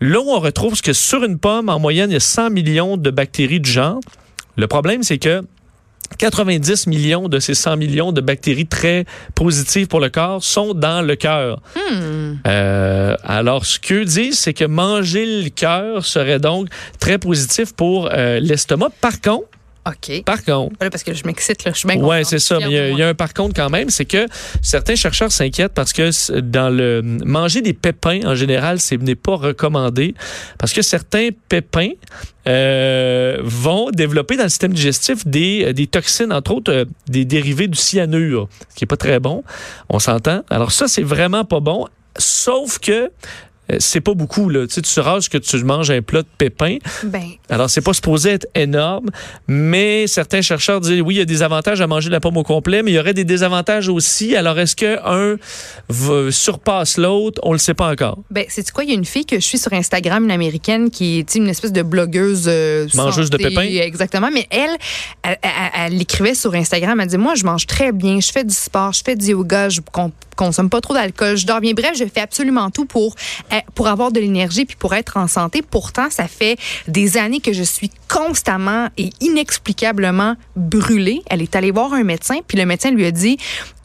Là 0.00 0.20
où 0.20 0.30
on 0.30 0.40
retrouve 0.40 0.74
ce 0.74 0.82
que 0.82 0.92
sur 0.92 1.24
une 1.24 1.38
pomme, 1.38 1.68
en 1.68 1.78
moyenne, 1.78 2.10
il 2.10 2.14
y 2.14 2.16
a 2.16 2.20
100 2.20 2.50
millions 2.50 2.96
de 2.96 3.10
bactéries 3.10 3.60
du 3.60 3.70
genre. 3.70 4.00
Le 4.56 4.66
problème, 4.66 5.02
c'est 5.02 5.18
que 5.18 5.42
90 6.16 6.86
millions 6.86 7.28
de 7.28 7.38
ces 7.38 7.54
100 7.54 7.76
millions 7.76 8.12
de 8.12 8.20
bactéries 8.20 8.66
très 8.66 9.04
positives 9.34 9.86
pour 9.86 10.00
le 10.00 10.10
corps 10.10 10.42
sont 10.42 10.74
dans 10.74 11.02
le 11.02 11.16
cœur. 11.16 11.60
Hmm. 11.76 12.34
Euh, 12.46 13.16
alors, 13.24 13.66
ce 13.66 13.78
qu'eux 13.78 14.04
disent, 14.04 14.38
c'est 14.38 14.54
que 14.54 14.64
manger 14.64 15.42
le 15.42 15.50
cœur 15.50 16.04
serait 16.04 16.38
donc 16.38 16.68
très 16.98 17.18
positif 17.18 17.72
pour 17.74 18.10
euh, 18.12 18.40
l'estomac. 18.40 18.90
Par 19.00 19.20
contre, 19.20 19.46
OK. 19.84 20.22
par 20.24 20.44
contre, 20.44 20.76
Voilà, 20.78 20.90
parce 20.90 21.02
que 21.02 21.12
je 21.12 21.24
m'excite, 21.24 21.64
là. 21.64 21.72
Je 21.72 21.78
suis 21.78 21.88
bien 21.88 21.98
contente. 21.98 22.24
c'est 22.24 22.38
ça. 22.38 22.58
Mais 22.60 22.66
il 22.66 22.72
y, 22.72 22.78
a- 22.78 22.88
il 22.90 22.98
y 22.98 23.02
a 23.02 23.08
un 23.08 23.14
par 23.14 23.34
contre 23.34 23.54
quand 23.54 23.68
même, 23.68 23.90
c'est 23.90 24.04
que 24.04 24.26
certains 24.62 24.94
chercheurs 24.94 25.32
s'inquiètent 25.32 25.72
parce 25.74 25.92
que 25.92 26.38
dans 26.40 26.70
le 26.70 27.02
manger 27.02 27.62
des 27.62 27.72
pépins 27.72 28.20
en 28.24 28.34
général, 28.36 28.78
ce 28.78 28.94
n'est 28.94 29.16
pas 29.16 29.34
recommandé 29.36 30.14
parce 30.58 30.72
que 30.72 30.82
certains 30.82 31.30
pépins 31.48 31.90
euh, 32.48 33.38
vont 33.42 33.90
développer 33.90 34.36
dans 34.36 34.44
le 34.44 34.48
système 34.48 34.72
digestif 34.72 35.26
des, 35.26 35.64
euh, 35.66 35.72
des 35.72 35.86
toxines, 35.86 36.32
entre 36.32 36.52
autres 36.52 36.72
euh, 36.72 36.84
des 37.08 37.24
dérivés 37.24 37.68
du 37.68 37.78
cyanure, 37.78 38.48
ce 38.70 38.74
qui 38.76 38.84
est 38.84 38.86
pas 38.86 38.96
très 38.96 39.20
bon. 39.20 39.42
On 39.88 39.98
s'entend? 39.98 40.42
Alors 40.50 40.72
ça, 40.72 40.88
c'est 40.88 41.02
vraiment 41.02 41.44
pas 41.44 41.60
bon. 41.60 41.86
Sauf 42.18 42.78
que 42.78 43.10
c'est 43.78 44.00
pas 44.00 44.14
beaucoup 44.14 44.48
là. 44.48 44.66
Tu 44.66 44.74
sais, 44.74 44.82
tu 44.82 45.00
rages 45.00 45.28
que 45.28 45.38
tu 45.38 45.56
manges 45.64 45.90
un 45.90 46.02
plat 46.02 46.22
de 46.22 46.28
pépins. 46.38 46.78
Ben, 47.04 47.22
Alors, 47.48 47.68
c'est 47.70 47.80
pas 47.80 47.92
supposé 47.92 48.30
être 48.30 48.46
énorme, 48.54 49.10
mais 49.48 50.06
certains 50.06 50.42
chercheurs 50.42 50.80
disent 50.80 51.00
oui, 51.02 51.14
il 51.14 51.18
y 51.18 51.20
a 51.20 51.24
des 51.24 51.42
avantages 51.42 51.80
à 51.80 51.86
manger 51.86 52.10
la 52.10 52.20
pomme 52.20 52.36
au 52.36 52.42
complet, 52.42 52.82
mais 52.82 52.90
il 52.90 52.94
y 52.94 52.98
aurait 52.98 53.14
des 53.14 53.24
désavantages 53.24 53.88
aussi. 53.88 54.36
Alors, 54.36 54.58
est-ce 54.58 54.76
qu'un 54.76 55.36
surpasse 56.30 56.96
l'autre? 56.98 57.40
On 57.44 57.52
le 57.52 57.58
sait 57.58 57.74
pas 57.74 57.90
encore. 57.90 58.18
ben 58.30 58.44
c'est 58.48 58.70
quoi? 58.70 58.84
Il 58.84 58.90
y 58.90 58.92
a 58.92 58.96
une 58.96 59.04
fille 59.04 59.26
que 59.26 59.36
je 59.36 59.44
suis 59.44 59.58
sur 59.58 59.72
Instagram, 59.72 60.24
une 60.24 60.30
américaine, 60.30 60.90
qui 60.90 61.18
est 61.18 61.34
une 61.34 61.48
espèce 61.48 61.72
de 61.72 61.82
blogueuse. 61.82 62.44
euh, 62.46 62.86
Mangeuse 62.94 63.30
de 63.30 63.36
pépins? 63.36 63.62
Exactement. 63.62 64.30
Mais 64.32 64.46
elle, 64.50 64.70
elle, 65.22 65.38
elle- 65.42 65.50
elle 65.92 66.00
écrivait 66.02 66.34
sur 66.34 66.54
Instagram, 66.54 67.00
elle 67.00 67.08
dit 67.08 67.16
Moi, 67.18 67.34
je 67.34 67.44
mange 67.44 67.66
très 67.66 67.92
bien, 67.92 68.20
je 68.20 68.30
fais 68.30 68.44
du 68.44 68.54
sport, 68.54 68.92
je 68.92 69.02
fais 69.04 69.16
du 69.16 69.26
yoga, 69.30 69.68
je 69.68 69.80
con- 69.92 70.12
consomme 70.36 70.70
pas 70.70 70.80
trop 70.80 70.94
d'alcool, 70.94 71.36
je 71.36 71.46
dors 71.46 71.60
bien. 71.60 71.72
Bref, 71.74 71.92
je 71.98 72.04
fais 72.12 72.20
absolument 72.20 72.70
tout 72.70 72.86
pour, 72.86 73.14
euh, 73.52 73.56
pour 73.74 73.88
avoir 73.88 74.12
de 74.12 74.20
l'énergie 74.20 74.64
puis 74.64 74.76
pour 74.76 74.94
être 74.94 75.16
en 75.16 75.28
santé. 75.28 75.62
Pourtant, 75.62 76.10
ça 76.10 76.28
fait 76.28 76.58
des 76.88 77.16
années 77.16 77.40
que 77.40 77.52
je 77.52 77.62
suis 77.62 77.90
constamment 78.08 78.88
et 78.96 79.10
inexplicablement 79.20 80.36
brûlée. 80.56 81.22
Elle 81.30 81.42
est 81.42 81.56
allée 81.56 81.70
voir 81.70 81.92
un 81.92 82.04
médecin, 82.04 82.38
puis 82.46 82.58
le 82.58 82.66
médecin 82.66 82.90
lui 82.90 83.06
a 83.06 83.10
dit 83.10 83.38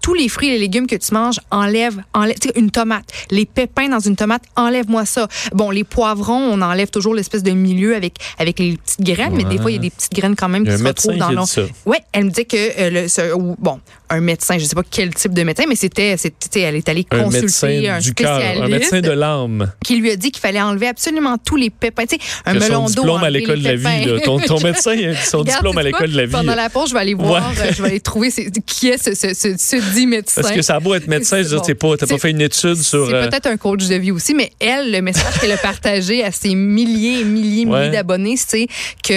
tous 0.08 0.14
les 0.14 0.30
fruits 0.30 0.48
et 0.48 0.52
les 0.54 0.60
légumes 0.60 0.88
que 0.88 0.96
tu 0.96 1.14
manges, 1.14 1.36
enlève, 1.52 2.02
enlève 2.14 2.38
une 2.56 2.72
tomate. 2.72 3.04
Les 3.30 3.46
pépins 3.46 3.90
dans 3.90 4.00
une 4.00 4.16
tomate, 4.16 4.42
enlève-moi 4.56 5.06
ça. 5.06 5.28
Bon, 5.52 5.70
les 5.70 5.84
poivrons, 5.84 6.38
on 6.54 6.62
enlève 6.62 6.90
toujours 6.90 7.14
l'espèce 7.14 7.44
de 7.44 7.52
milieu 7.52 7.94
avec, 7.94 8.14
avec 8.40 8.58
les 8.60 8.78
petites 8.78 9.02
graines, 9.02 9.34
mais 9.36 9.44
des 9.44 9.58
fois, 9.58 9.70
il 9.70 9.74
y 9.74 9.78
a 9.78 9.82
des 9.82 9.90
petites 9.90 10.14
graines 10.14 10.38
quand 10.38 10.48
même 10.48 10.64
qui 10.64 10.72
un 10.72 10.78
se 10.78 10.84
retrouvent 10.86 11.18
dans 11.18 11.32
l'eau. 11.32 11.44
Ouais, 11.86 12.00
elle 12.14 12.24
me 12.24 12.30
dit 12.30 12.46
que 12.46 12.56
euh, 12.56 12.90
le, 12.90 13.08
ce- 13.10 13.34
ou, 13.34 13.58
bon, 13.60 13.82
un 14.10 14.22
médecin, 14.22 14.58
je 14.58 14.64
sais 14.64 14.76
pas 14.76 14.84
quel 14.90 15.14
type 15.14 15.34
de 15.34 15.44
médecin, 15.44 15.66
mais 15.68 15.76
c'était, 15.76 16.16
c'était, 16.16 16.62
elle 16.62 16.76
est 16.76 16.88
allée 16.88 17.06
Un 17.12 17.24
consulter 17.24 17.42
médecin 17.42 17.68
un 17.96 18.00
du 18.00 18.14
cœur, 18.14 18.38
spécialiste 18.40 18.64
un 18.64 18.68
médecin 18.70 19.02
de 19.02 19.12
l'âme. 19.12 19.72
qui 19.84 19.98
lui 19.98 20.10
a 20.12 20.16
dit 20.16 20.32
qu'il 20.32 20.40
fallait 20.40 20.62
enlever 20.62 20.88
absolument 20.88 21.36
tous 21.38 21.58
les 21.58 21.70
pépins. 21.70 22.06
Tu 22.06 22.16
sais, 22.16 22.22
un 22.46 22.54
melon 22.54 22.86
d'eau. 22.86 23.02
diplôme 23.02 23.24
à 23.26 23.30
l'école 23.30 23.60
de 23.60 23.64
la 23.66 23.76
vie. 23.76 24.06
là. 24.06 24.20
Ton, 24.22 24.40
ton 24.40 24.60
médecin 24.64 24.96
son 25.22 25.40
Regarde, 25.40 25.58
diplôme 25.58 25.78
à 25.78 25.84
l'école 25.84 26.12
de 26.14 26.16
la 26.18 26.26
vie. 26.28 26.32
Pendant 26.32 26.56
la 26.56 26.70
pause, 26.70 26.88
je 26.90 26.94
vais 26.94 27.02
aller 27.02 27.14
voir, 27.14 27.50
Ouais. 27.52 27.60
euh, 27.60 27.72
je 27.76 27.82
vais 27.82 27.90
aller 27.90 28.00
trouver 28.00 28.32
qui 28.66 28.88
est 28.88 29.04
ce, 29.04 29.14
ce, 29.14 29.34
ce, 29.34 29.58
ce 29.58 29.76
dit 29.98 30.08
médecin. 30.08 30.42
Parce 30.42 30.54
que 30.54 30.62
ça 30.62 30.76
a 30.76 30.80
beau 30.80 30.94
être 30.96 31.08
médecin, 31.08 31.38
je 31.44 31.48
veux 31.56 31.62
dire, 31.62 31.76
Bon. 31.80 31.96
t'as 31.96 32.08
pas 32.08 32.18
fait 32.18 32.32
une 32.32 32.42
étude 32.42 32.76
sur. 32.76 33.08
C'est 33.08 33.14
euh, 33.14 33.28
peut-être 33.28 33.48
un 33.48 33.58
coach 33.58 33.86
de 33.88 33.96
vie 33.96 34.12
aussi, 34.12 34.34
mais 34.34 34.52
elle, 34.60 34.92
le 34.92 35.02
message 35.02 35.40
qu'elle 35.40 35.52
a 35.52 35.58
partagé 35.58 36.24
à 36.24 36.32
ses 36.32 36.56
milliers 36.56 37.22
et 37.22 37.24
milliers, 37.24 37.66
Ouais. 37.66 37.80
milliers 37.80 37.92
d'abonnés, 37.92 38.36
c'est 38.38 38.68
que, 39.04 39.14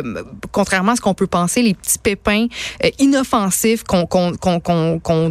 euh, 0.00 0.22
contrairement 0.52 0.92
à 0.92 0.96
ce 0.96 1.00
qu'on 1.00 1.14
peut 1.14 1.26
penser, 1.26 1.62
les 1.62 1.74
petits 1.74 1.98
pépins 1.98 2.46
euh, 2.84 2.90
inoffensifs 2.98 3.82
qu'on 3.84 4.06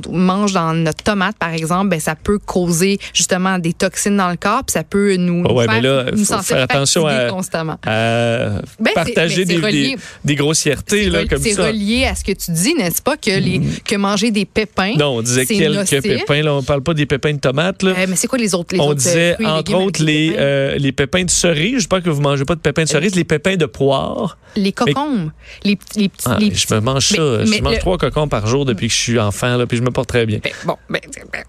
mange 0.09 0.53
dans 0.53 0.73
notre 0.73 1.03
tomate, 1.03 1.35
par 1.37 1.53
exemple, 1.53 1.89
ben, 1.89 1.99
ça 1.99 2.15
peut 2.15 2.39
causer 2.39 2.97
justement 3.13 3.59
des 3.59 3.73
toxines 3.73 4.17
dans 4.17 4.29
le 4.29 4.37
corps, 4.37 4.63
puis 4.63 4.73
ça 4.73 4.83
peut 4.83 5.15
nous, 5.15 5.41
nous 5.43 5.49
Ouais, 5.55 5.65
faire, 5.65 5.73
mais 5.75 5.81
là, 5.81 6.05
nous 6.11 6.17
faut 6.19 6.25
sentir 6.25 6.55
faire 6.55 6.63
attention 6.63 7.05
à- 7.07 7.29
constamment. 7.29 7.77
à 7.85 8.59
Ben, 8.79 8.91
partager 8.95 9.45
des, 9.45 9.57
relié. 9.57 9.95
des, 9.95 9.97
des 10.25 10.35
grossièretés 10.35 11.09
C'est. 11.41 11.57
Mm. 11.57 11.61
relié 11.61 12.05
à 12.05 12.15
ce 12.15 12.23
que 12.23 12.31
tu 12.31 12.51
dis, 12.51 12.73
n'est-ce 12.75 13.01
pas, 13.01 13.17
que, 13.17 13.31
les, 13.39 13.61
que 13.85 13.95
manger 13.95 14.31
des 14.31 14.45
pépins. 14.45 14.92
Non, 14.97 15.17
on 15.17 15.21
disait 15.21 15.45
quelques 15.45 15.75
nocif. 15.75 16.01
pépins. 16.01 16.41
Là, 16.41 16.53
on 16.55 16.63
parle 16.63 16.81
pas 16.83 16.93
des 16.93 17.05
pépins 17.05 17.33
de 17.33 17.39
tomates. 17.39 17.83
Là. 17.83 17.91
Euh, 17.91 18.05
mais 18.09 18.15
c'est 18.15 18.27
quoi 18.27 18.39
les 18.39 18.53
autres 18.55 18.73
les 18.75 18.79
on 18.79 18.85
autres, 18.89 18.91
euh, 18.91 18.95
disait, 18.95 19.33
fruits 19.35 19.45
entre 19.47 19.73
autres, 19.75 20.03
les, 20.03 20.29
pépins? 20.29 20.41
euh, 20.41 20.75
les 20.77 20.91
pépins 20.91 21.23
de 21.23 21.29
cerise. 21.29 21.75
Je 21.75 21.79
sais 21.81 21.87
pas 21.87 22.01
que 22.01 22.09
vous 22.09 22.21
mangez 22.21 22.45
pas 22.45 22.55
de 22.55 22.59
pépins 22.61 22.83
de 22.83 22.89
cerise, 22.89 23.15
les 23.15 23.23
pépins 23.23 23.55
de 23.55 23.65
poire. 23.65 24.37
les 24.55 24.71
cocombes, 24.71 25.31
les, 25.63 25.75
petits- 25.75 25.99
les 25.99 26.09
petits, 26.09 26.25
Ah, 26.27 26.37
les 26.39 26.53
je 26.53 26.73
me 26.73 26.79
mange 26.79 27.07
ça. 27.07 27.21
Mais- 27.47 27.57
je 27.57 27.63
mange 27.63 27.73
le- 27.73 27.79
trois 27.79 27.97
cocons 27.97 28.27
par 28.27 28.45
jour 28.47 28.65
depuis 28.65 28.87
que 28.87 28.93
je 28.93 28.99
suis 28.99 29.19
enfant, 29.19 29.57
là, 29.57 29.65
puis 29.65 29.77
je 29.77 29.81
me 29.81 29.89
porte 29.89 30.09
très 30.09 30.25
bien. 30.27 30.39
Ben, 30.43 30.51
bon, 30.65 30.75
ben, 30.89 30.99
ben, 31.31 31.43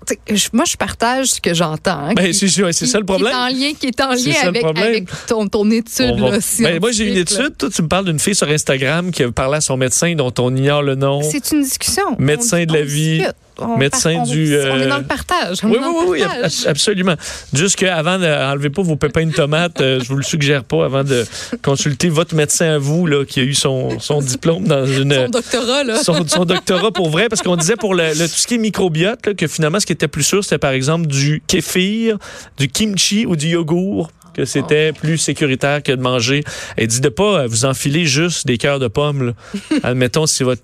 moi, 0.54 0.64
je 0.66 0.76
partage 0.76 1.26
ce 1.26 1.40
que 1.40 1.52
j'entends. 1.52 1.90
hein, 2.08 2.14
Ben, 2.16 2.32
c'est 2.32 2.48
ça 2.86 2.98
le 2.98 3.04
problème. 3.04 3.32
Qui 3.32 3.38
est 3.38 3.42
en 3.42 3.48
lien, 3.48 3.72
qui 3.78 3.86
est 3.86 4.00
en 4.00 4.10
lien 4.12 4.72
avec, 4.76 5.06
ton, 5.26 5.46
ton 5.48 5.70
étude. 5.70 6.18
Va- 6.18 6.30
là, 6.30 6.38
Ben, 6.60 6.80
moi, 6.80 6.92
j'ai 6.92 7.08
une 7.10 7.16
étude. 7.18 7.56
Toi, 7.58 7.68
tu 7.74 7.82
me 7.82 7.88
parles 7.88 8.06
d'une 8.06 8.18
fille 8.18 8.34
sur 8.34 8.48
Instagram 8.48 9.10
qui 9.10 9.22
a 9.22 9.30
parlé 9.32 9.56
à 9.56 9.60
son 9.60 9.76
médecin 9.76 10.14
dont 10.14 10.32
on 10.38 10.54
ignore 10.56 10.82
le 10.82 10.94
nom. 10.94 11.20
C'est 11.22 11.52
une 11.52 11.62
discussion. 11.62 12.16
Médecin 12.18 12.62
On- 12.62 12.72
de 12.72 12.78
la 12.78 12.82
vie, 12.82 13.22
On 13.58 13.76
médecin 13.78 14.16
on- 14.18 14.24
du, 14.24 14.48
On 14.48 14.78
est 14.78 14.82
euh, 14.82 14.88
dans 14.88 14.98
le 14.98 15.04
partage. 15.04 15.58
on 15.62 15.68
Oui, 15.70 15.78
oui, 15.80 16.04
oui, 16.08 16.20
partage. 16.22 16.66
absolument. 16.66 17.14
Juste 17.52 17.76
qu'avant 17.76 18.18
d'enlever 18.18 18.70
pas 18.70 18.82
vos 18.82 18.96
pépins 18.96 19.24
de 19.26 19.32
tomates, 19.32 19.80
euh, 19.80 20.00
je 20.02 20.08
vous 20.08 20.16
le 20.16 20.24
suggère 20.24 20.64
pas 20.64 20.84
avant 20.84 21.04
de 21.04 21.24
consulter 21.62 22.08
votre 22.08 22.34
médecin 22.34 22.74
à 22.74 22.78
vous, 22.78 23.06
là, 23.06 23.24
qui 23.24 23.38
a 23.38 23.44
eu 23.44 23.54
son, 23.54 24.00
son 24.00 24.20
diplôme 24.20 24.64
dans 24.66 24.84
une. 24.86 25.14
Son 25.14 25.28
doctorat, 25.28 25.84
là. 25.84 26.02
son, 26.02 26.26
son 26.26 26.44
doctorat 26.44 26.90
pour 26.90 27.10
vrai, 27.10 27.28
parce 27.28 27.42
qu'on 27.42 27.56
disait 27.56 27.76
pour 27.76 27.94
le, 27.94 28.08
le- 28.08 28.28
tout 28.28 28.34
ce 28.34 28.46
qui 28.48 28.54
est 28.54 28.58
microbiote, 28.58 29.24
là, 29.26 29.34
que 29.34 29.46
finalement, 29.46 29.78
ce 29.78 29.86
qui 29.86 29.92
était 29.92 30.08
plus 30.08 30.24
sûr, 30.24 30.42
c'était 30.42 30.58
par 30.58 30.72
exemple 30.72 31.06
du 31.06 31.40
kéfir, 31.46 32.18
du 32.58 32.68
kimchi 32.68 33.24
ou 33.24 33.36
du 33.36 33.46
yogourt 33.48 34.10
que 34.34 34.44
c'était 34.46 34.92
plus 34.92 35.16
sécuritaire 35.16 35.80
que 35.80 35.92
de 35.92 36.00
manger. 36.02 36.42
Elle 36.76 36.88
dit 36.88 37.00
de 37.00 37.08
pas 37.08 37.42
euh, 37.42 37.46
vous 37.46 37.66
enfiler 37.66 38.04
juste 38.04 38.48
des 38.48 38.58
cœurs 38.58 38.80
de 38.80 38.88
pommes. 38.88 39.26
là. 39.28 39.32
Admettons, 39.84 40.26
si 40.26 40.42
votre 40.42 40.60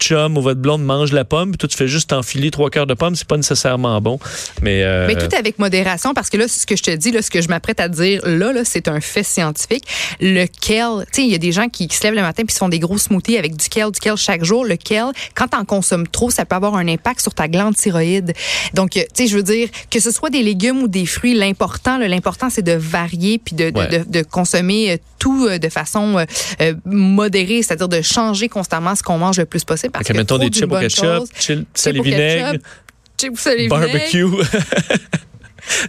chum 0.00 0.36
ou 0.36 0.42
votre 0.42 0.60
blonde 0.60 0.84
mange 0.84 1.12
la 1.12 1.24
pomme, 1.24 1.50
puis 1.50 1.58
toi, 1.58 1.68
tu 1.68 1.76
fais 1.76 1.88
juste 1.88 2.12
enfiler 2.12 2.50
trois 2.50 2.70
cœurs 2.70 2.86
de 2.86 2.94
pommes, 2.94 3.14
c'est 3.14 3.26
pas 3.26 3.36
nécessairement 3.36 4.00
bon. 4.00 4.18
Mais, 4.62 4.82
euh, 4.82 5.06
Mais 5.06 5.14
tout 5.16 5.34
avec 5.36 5.58
modération, 5.58 6.14
parce 6.14 6.30
que 6.30 6.36
là, 6.36 6.48
ce 6.48 6.66
que 6.66 6.76
je 6.76 6.82
te 6.82 6.90
dis, 6.90 7.10
là, 7.10 7.22
ce 7.22 7.30
que 7.30 7.40
je 7.40 7.48
m'apprête 7.48 7.80
à 7.80 7.88
dire 7.88 8.20
là, 8.26 8.52
là 8.52 8.64
c'est 8.64 8.88
un 8.88 9.00
fait 9.00 9.22
scientifique. 9.22 9.84
Le 10.20 10.46
kale, 10.46 11.06
tu 11.06 11.22
sais, 11.22 11.26
il 11.26 11.30
y 11.30 11.34
a 11.34 11.38
des 11.38 11.52
gens 11.52 11.68
qui, 11.68 11.88
qui 11.88 11.96
se 11.96 12.02
lèvent 12.02 12.14
le 12.14 12.22
matin 12.22 12.44
puis 12.44 12.54
se 12.54 12.58
font 12.58 12.68
des 12.68 12.78
gros 12.78 12.98
smoothies 12.98 13.38
avec 13.38 13.56
du 13.56 13.68
kale, 13.68 13.90
du 13.90 14.00
kale 14.00 14.16
chaque 14.16 14.44
jour. 14.44 14.64
Le 14.64 14.76
kale, 14.76 15.12
quand 15.34 15.48
t'en 15.48 15.64
consommes 15.64 16.08
trop, 16.08 16.30
ça 16.30 16.44
peut 16.44 16.56
avoir 16.56 16.74
un 16.76 16.88
impact 16.88 17.20
sur 17.20 17.34
ta 17.34 17.48
glande 17.48 17.76
thyroïde. 17.76 18.32
Donc, 18.74 18.96
euh, 18.96 19.02
tu 19.14 19.24
sais, 19.24 19.26
je 19.28 19.36
veux 19.36 19.42
dire, 19.42 19.68
que 19.90 20.00
ce 20.00 20.10
soit 20.10 20.30
des 20.30 20.42
légumes 20.42 20.82
ou 20.82 20.88
des 20.88 21.06
fruits, 21.06 21.34
l'important, 21.34 21.98
l'important, 21.98 22.50
c'est 22.50 22.62
de 22.62 22.72
varier 22.72 23.38
puis 23.38 23.54
de, 23.54 23.70
de, 23.70 23.78
Ouais. 23.78 23.88
de, 23.88 24.04
de 24.06 24.22
consommer 24.22 24.92
euh, 24.92 24.96
tout 25.18 25.48
de 25.48 25.68
façon 25.68 26.24
euh, 26.60 26.74
modérée, 26.84 27.62
c'est-à-dire 27.62 27.88
de 27.88 28.02
changer 28.02 28.48
constamment 28.48 28.94
ce 28.94 29.02
qu'on 29.02 29.18
mange 29.18 29.38
le 29.38 29.46
plus 29.46 29.64
possible. 29.64 29.83
Parce 29.90 30.06
Fait 30.06 30.12
que, 30.12 30.18
que 30.18 30.22
mettons 30.22 30.38
des 30.38 30.50
chips 30.50 30.70
au 30.70 30.78
ketchup, 30.78 31.04
au 31.04 31.26
ketchup, 31.26 31.66
chips 31.74 31.98
au 31.98 32.02
vinaigre, 32.02 32.58
barbecue. 33.68 34.26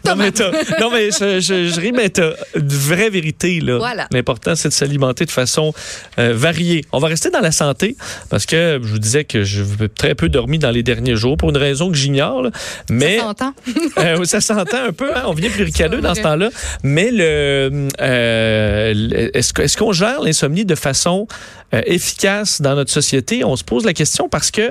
non, 0.06 0.16
mais 0.16 0.32
non, 0.80 0.92
mais 0.92 1.12
je, 1.12 1.40
je, 1.40 1.70
je 1.70 1.80
ris, 1.80 1.92
mais 1.92 2.10
t'as 2.10 2.32
une 2.56 2.68
vraie 2.68 3.10
vérité. 3.10 3.60
là. 3.60 3.78
Voilà. 3.78 4.08
L'important, 4.12 4.56
c'est 4.56 4.70
de 4.70 4.74
s'alimenter 4.74 5.26
de 5.26 5.32
façon 5.32 5.74
euh, 6.20 6.34
variée. 6.36 6.86
On 6.92 7.00
va 7.00 7.08
rester 7.08 7.30
dans 7.30 7.40
la 7.40 7.52
santé 7.52 7.96
parce 8.30 8.46
que 8.46 8.80
je 8.82 8.88
vous 8.88 9.00
disais 9.00 9.24
que 9.24 9.44
je 9.44 9.64
très 9.96 10.16
peu 10.16 10.30
dormi 10.30 10.60
dans 10.60 10.72
les 10.72 10.84
derniers 10.84 11.16
jours 11.16 11.38
pour 11.38 11.50
une 11.50 11.58
raison 11.58 11.90
que 11.90 11.98
j'ignore. 11.98 12.50
Mais 12.90 13.18
Ça 13.18 13.24
s'entend. 13.24 13.54
euh, 13.98 14.24
ça 14.24 14.42
s'entend 14.42 14.86
un 14.88 14.94
peu, 14.94 15.16
hein? 15.16 15.24
on 15.28 15.34
vient 15.34 15.50
plus 15.50 15.64
ricadeux 15.64 16.02
dans 16.02 16.16
ce 16.16 16.22
temps-là. 16.22 16.50
Mais 16.84 17.12
le, 17.12 17.88
euh, 18.02 19.30
est-ce, 19.34 19.78
qu'on 19.78 19.92
gère 19.92 20.22
l'insomnie 20.22 20.66
de 20.66 20.76
façon 20.76 21.28
efficace 21.72 22.62
dans 22.62 22.76
notre 22.76 22.92
société? 22.92 23.44
On 23.44 23.56
se 23.56 23.64
pose 23.64 23.86
la 23.86 23.94
question 23.94 24.30
parce 24.30 24.52
que 24.52 24.70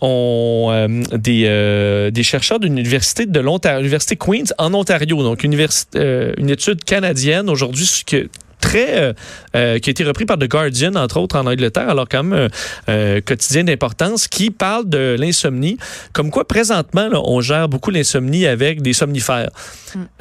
on, 0.00 1.00
des, 1.12 2.10
des 2.12 2.22
chercheurs 2.22 2.60
d'une 2.60 2.78
université 2.78 3.26
de 3.26 3.40
l'Ontario, 3.40 3.82
l'université 4.04 4.16
Queens 4.16 4.54
en 4.58 4.74
Ontario, 4.74 5.22
donc 5.22 5.42
universi- 5.42 5.86
euh, 5.96 6.32
une 6.36 6.50
étude 6.50 6.84
canadienne 6.84 7.48
aujourd'hui 7.48 8.02
que 8.06 8.28
très 8.60 8.98
euh, 8.98 9.12
euh, 9.56 9.78
qui 9.78 9.90
a 9.90 9.92
été 9.92 10.04
repris 10.04 10.24
par 10.24 10.38
The 10.38 10.48
Guardian 10.48 10.94
entre 10.94 11.18
autres 11.18 11.36
en 11.38 11.46
Angleterre. 11.46 11.88
Alors 11.88 12.08
quand 12.08 12.22
même 12.22 12.48
euh, 12.88 13.20
quotidien 13.20 13.64
d'importance 13.64 14.26
qui 14.26 14.50
parle 14.50 14.88
de 14.88 15.16
l'insomnie. 15.18 15.76
Comme 16.12 16.30
quoi 16.30 16.46
présentement 16.46 17.08
là, 17.08 17.20
on 17.24 17.40
gère 17.40 17.68
beaucoup 17.68 17.90
l'insomnie 17.90 18.46
avec 18.46 18.80
des 18.80 18.94
somnifères. 18.94 19.50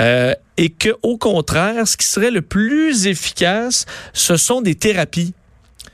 Euh, 0.01 0.33
et 0.57 0.69
que 0.69 0.89
au 1.01 1.17
contraire 1.17 1.87
ce 1.87 1.97
qui 1.97 2.05
serait 2.05 2.31
le 2.31 2.41
plus 2.41 3.07
efficace 3.07 3.85
ce 4.13 4.37
sont 4.37 4.61
des 4.61 4.75
thérapies 4.75 5.33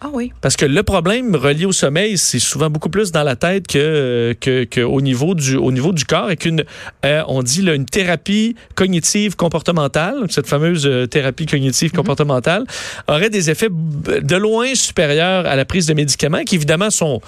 Ah 0.01 0.09
oui. 0.13 0.31
parce 0.41 0.55
que 0.55 0.65
le 0.65 0.81
problème 0.83 1.35
relié 1.35 1.65
au 1.65 1.71
sommeil, 1.71 2.17
c'est 2.17 2.39
souvent 2.39 2.69
beaucoup 2.69 2.89
plus 2.89 3.11
dans 3.11 3.23
la 3.23 3.35
tête 3.35 3.67
que, 3.67 4.35
que, 4.39 4.63
que 4.63 4.81
au 4.81 5.01
niveau 5.01 5.35
du 5.35 5.57
au 5.57 5.71
niveau 5.71 5.91
du 5.91 6.05
corps 6.05 6.31
et 6.31 6.37
qu'une 6.37 6.63
euh, 7.05 7.21
on 7.27 7.43
dit 7.43 7.61
là, 7.61 7.73
une 7.75 7.85
thérapie 7.85 8.55
cognitive 8.75 9.35
comportementale, 9.35 10.25
cette 10.29 10.47
fameuse 10.47 10.85
euh, 10.85 11.05
thérapie 11.05 11.45
cognitive 11.45 11.91
comportementale 11.91 12.63
aurait 13.07 13.29
des 13.29 13.49
effets 13.49 13.69
de 13.69 14.35
loin 14.35 14.73
supérieurs 14.73 15.45
à 15.45 15.55
la 15.55 15.65
prise 15.65 15.85
de 15.85 15.93
médicaments 15.93 16.43
qui 16.43 16.55
évidemment 16.55 16.89
sont 16.89 17.21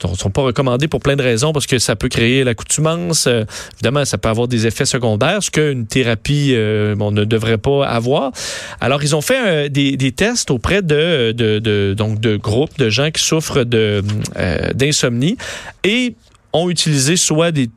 sont 0.00 0.14
sont 0.14 0.30
pas 0.30 0.42
recommandés 0.42 0.88
pour 0.88 1.00
plein 1.00 1.16
de 1.16 1.22
raisons 1.22 1.52
parce 1.52 1.66
que 1.66 1.78
ça 1.78 1.96
peut 1.96 2.08
créer 2.08 2.44
l'accoutumance. 2.44 3.26
euh, 3.26 3.44
évidemment, 3.74 4.04
ça 4.04 4.18
peut 4.18 4.28
avoir 4.28 4.48
des 4.48 4.66
effets 4.66 4.84
secondaires, 4.86 5.42
ce 5.42 5.50
qu'une 5.50 5.86
thérapie 5.86 6.52
euh, 6.54 6.94
on 7.00 7.10
ne 7.10 7.24
devrait 7.24 7.58
pas 7.58 7.86
avoir. 7.86 8.32
Alors, 8.80 9.02
ils 9.02 9.14
ont 9.16 9.20
fait 9.20 9.40
euh, 9.40 9.68
des, 9.68 9.96
des 9.96 10.12
tests 10.12 10.50
auprès 10.50 10.82
de, 10.82 11.32
de, 11.32 11.58
de- 11.58 11.94
donc 11.96 12.20
de 12.20 12.36
groupes 12.36 12.78
de 12.78 12.88
gens 12.90 13.10
qui 13.10 13.22
souffrent 13.22 13.64
de 13.64 14.02
euh, 14.36 14.72
d'insomnie 14.74 15.36
et 15.84 16.14
ont 16.52 16.68
utilisé 16.70 17.16
soit 17.16 17.52
des 17.52 17.68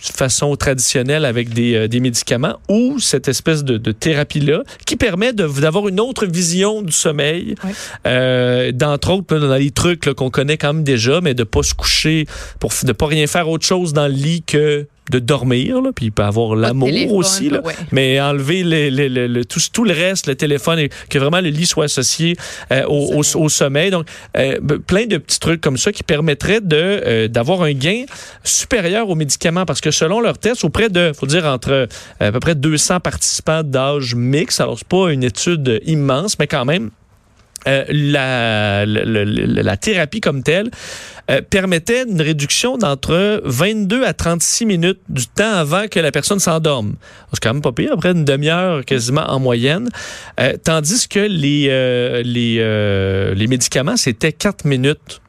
façons 0.00 0.54
traditionnelles 0.56 1.24
avec 1.24 1.50
des, 1.50 1.74
euh, 1.74 1.88
des 1.88 2.00
médicaments 2.00 2.56
ou 2.68 2.98
cette 2.98 3.28
espèce 3.28 3.64
de, 3.64 3.76
de 3.78 3.92
thérapie-là 3.92 4.62
qui 4.86 4.96
permet 4.96 5.32
de- 5.32 5.46
d'avoir 5.60 5.88
une 5.88 6.00
autre 6.00 6.26
vision 6.26 6.82
du 6.82 6.92
sommeil, 6.92 7.54
Oui. 7.64 7.70
euh, 8.06 8.72
d'entre 8.72 9.10
autres 9.10 9.38
dans 9.38 9.54
les 9.56 9.70
trucs 9.70 10.12
qu'on 10.14 10.30
connaît 10.30 10.56
quand 10.58 10.72
même 10.74 10.84
déjà, 10.84 11.20
mais 11.20 11.34
de 11.34 11.44
pas 11.44 11.62
se 11.62 11.74
coucher, 11.74 12.26
pour 12.60 12.72
de 12.82 12.92
pas 12.92 13.06
rien 13.06 13.26
faire 13.26 13.48
autre 13.48 13.66
chose 13.66 13.92
dans 13.92 14.06
le 14.08 14.14
lit 14.14 14.42
que 14.46 14.86
de 15.10 15.18
dormir, 15.18 15.80
là, 15.80 15.90
puis 15.94 16.06
il 16.06 16.12
peut 16.12 16.22
avoir 16.24 16.56
l'amour 16.56 16.88
aussi, 17.14 17.48
là. 17.48 17.60
ouais. 17.62 17.74
mais 17.92 18.20
enlever 18.20 18.62
le, 18.64 18.90
le- 18.90 19.08
le- 19.08 19.26
le- 19.28 19.44
tout, 19.44 19.60
tout 19.72 19.84
le 19.84 19.92
reste, 19.92 20.26
le 20.26 20.34
téléphone, 20.34 20.78
et 20.80 20.90
que 21.08 21.18
vraiment 21.18 21.40
le 21.40 21.48
lit 21.50 21.66
soit 21.66 21.84
associé 21.84 22.36
euh, 22.72 22.84
au, 22.88 23.20
au- 23.22 23.36
au 23.44 23.48
sommeil. 23.48 23.90
Donc, 23.90 24.06
euh, 24.36 24.58
plein 24.86 25.06
de 25.06 25.16
petits 25.18 25.38
trucs 25.40 25.60
comme 25.60 25.76
ça 25.76 25.92
qui 25.92 26.02
permettraient 26.02 26.60
de 26.60 26.76
euh, 26.76 27.28
d'avoir 27.28 27.62
un 27.62 27.72
gain 27.72 28.04
supérieur 28.44 29.08
aux 29.08 29.14
médicaments, 29.14 29.64
parce 29.64 29.80
que 29.80 29.90
selon 29.90 30.20
leurs 30.20 30.38
tests, 30.38 30.64
auprès 30.64 30.88
de, 30.88 31.12
faut 31.14 31.26
dire, 31.26 31.44
entre 31.46 31.88
à 32.20 32.32
peu 32.32 32.40
près 32.40 32.54
200 32.54 33.00
participants 33.00 33.62
d'âge 33.62 34.14
mix, 34.14 34.60
alors 34.60 34.78
c'est 34.78 34.88
pas 34.88 35.10
une 35.12 35.22
étude 35.24 35.80
immense, 35.86 36.38
mais 36.38 36.46
quand 36.46 36.64
même, 36.64 36.90
euh, 37.66 37.84
la, 37.88 38.86
la, 38.86 39.24
la- 39.24 39.76
thérapie 39.76 40.20
comme 40.20 40.42
telle 40.42 40.70
euh, 41.30 41.40
permettait 41.42 42.04
une 42.08 42.20
réduction 42.22 42.78
d'entre 42.78 43.42
22 43.44 44.04
à 44.04 44.12
36 44.12 44.66
minutes 44.66 45.00
du 45.08 45.26
temps 45.26 45.52
avant 45.54 45.86
que 45.88 46.00
la 46.00 46.10
personne 46.10 46.38
s'endorme. 46.38 46.94
C'est 47.32 47.42
quand 47.42 47.52
même 47.52 47.62
pas 47.62 47.72
pire, 47.72 47.90
après 47.92 48.12
une 48.12 48.24
demi-heure 48.24 48.84
quasiment 48.84 49.24
en 49.28 49.38
moyenne. 49.40 49.88
Euh, 50.40 50.54
tandis 50.62 51.08
que 51.08 51.20
les, 51.20 52.22
les, 52.24 53.34
les 53.34 53.46
médicaments, 53.46 53.96
c'était 53.96 54.32
4 54.32 54.64
minutes 54.64 55.20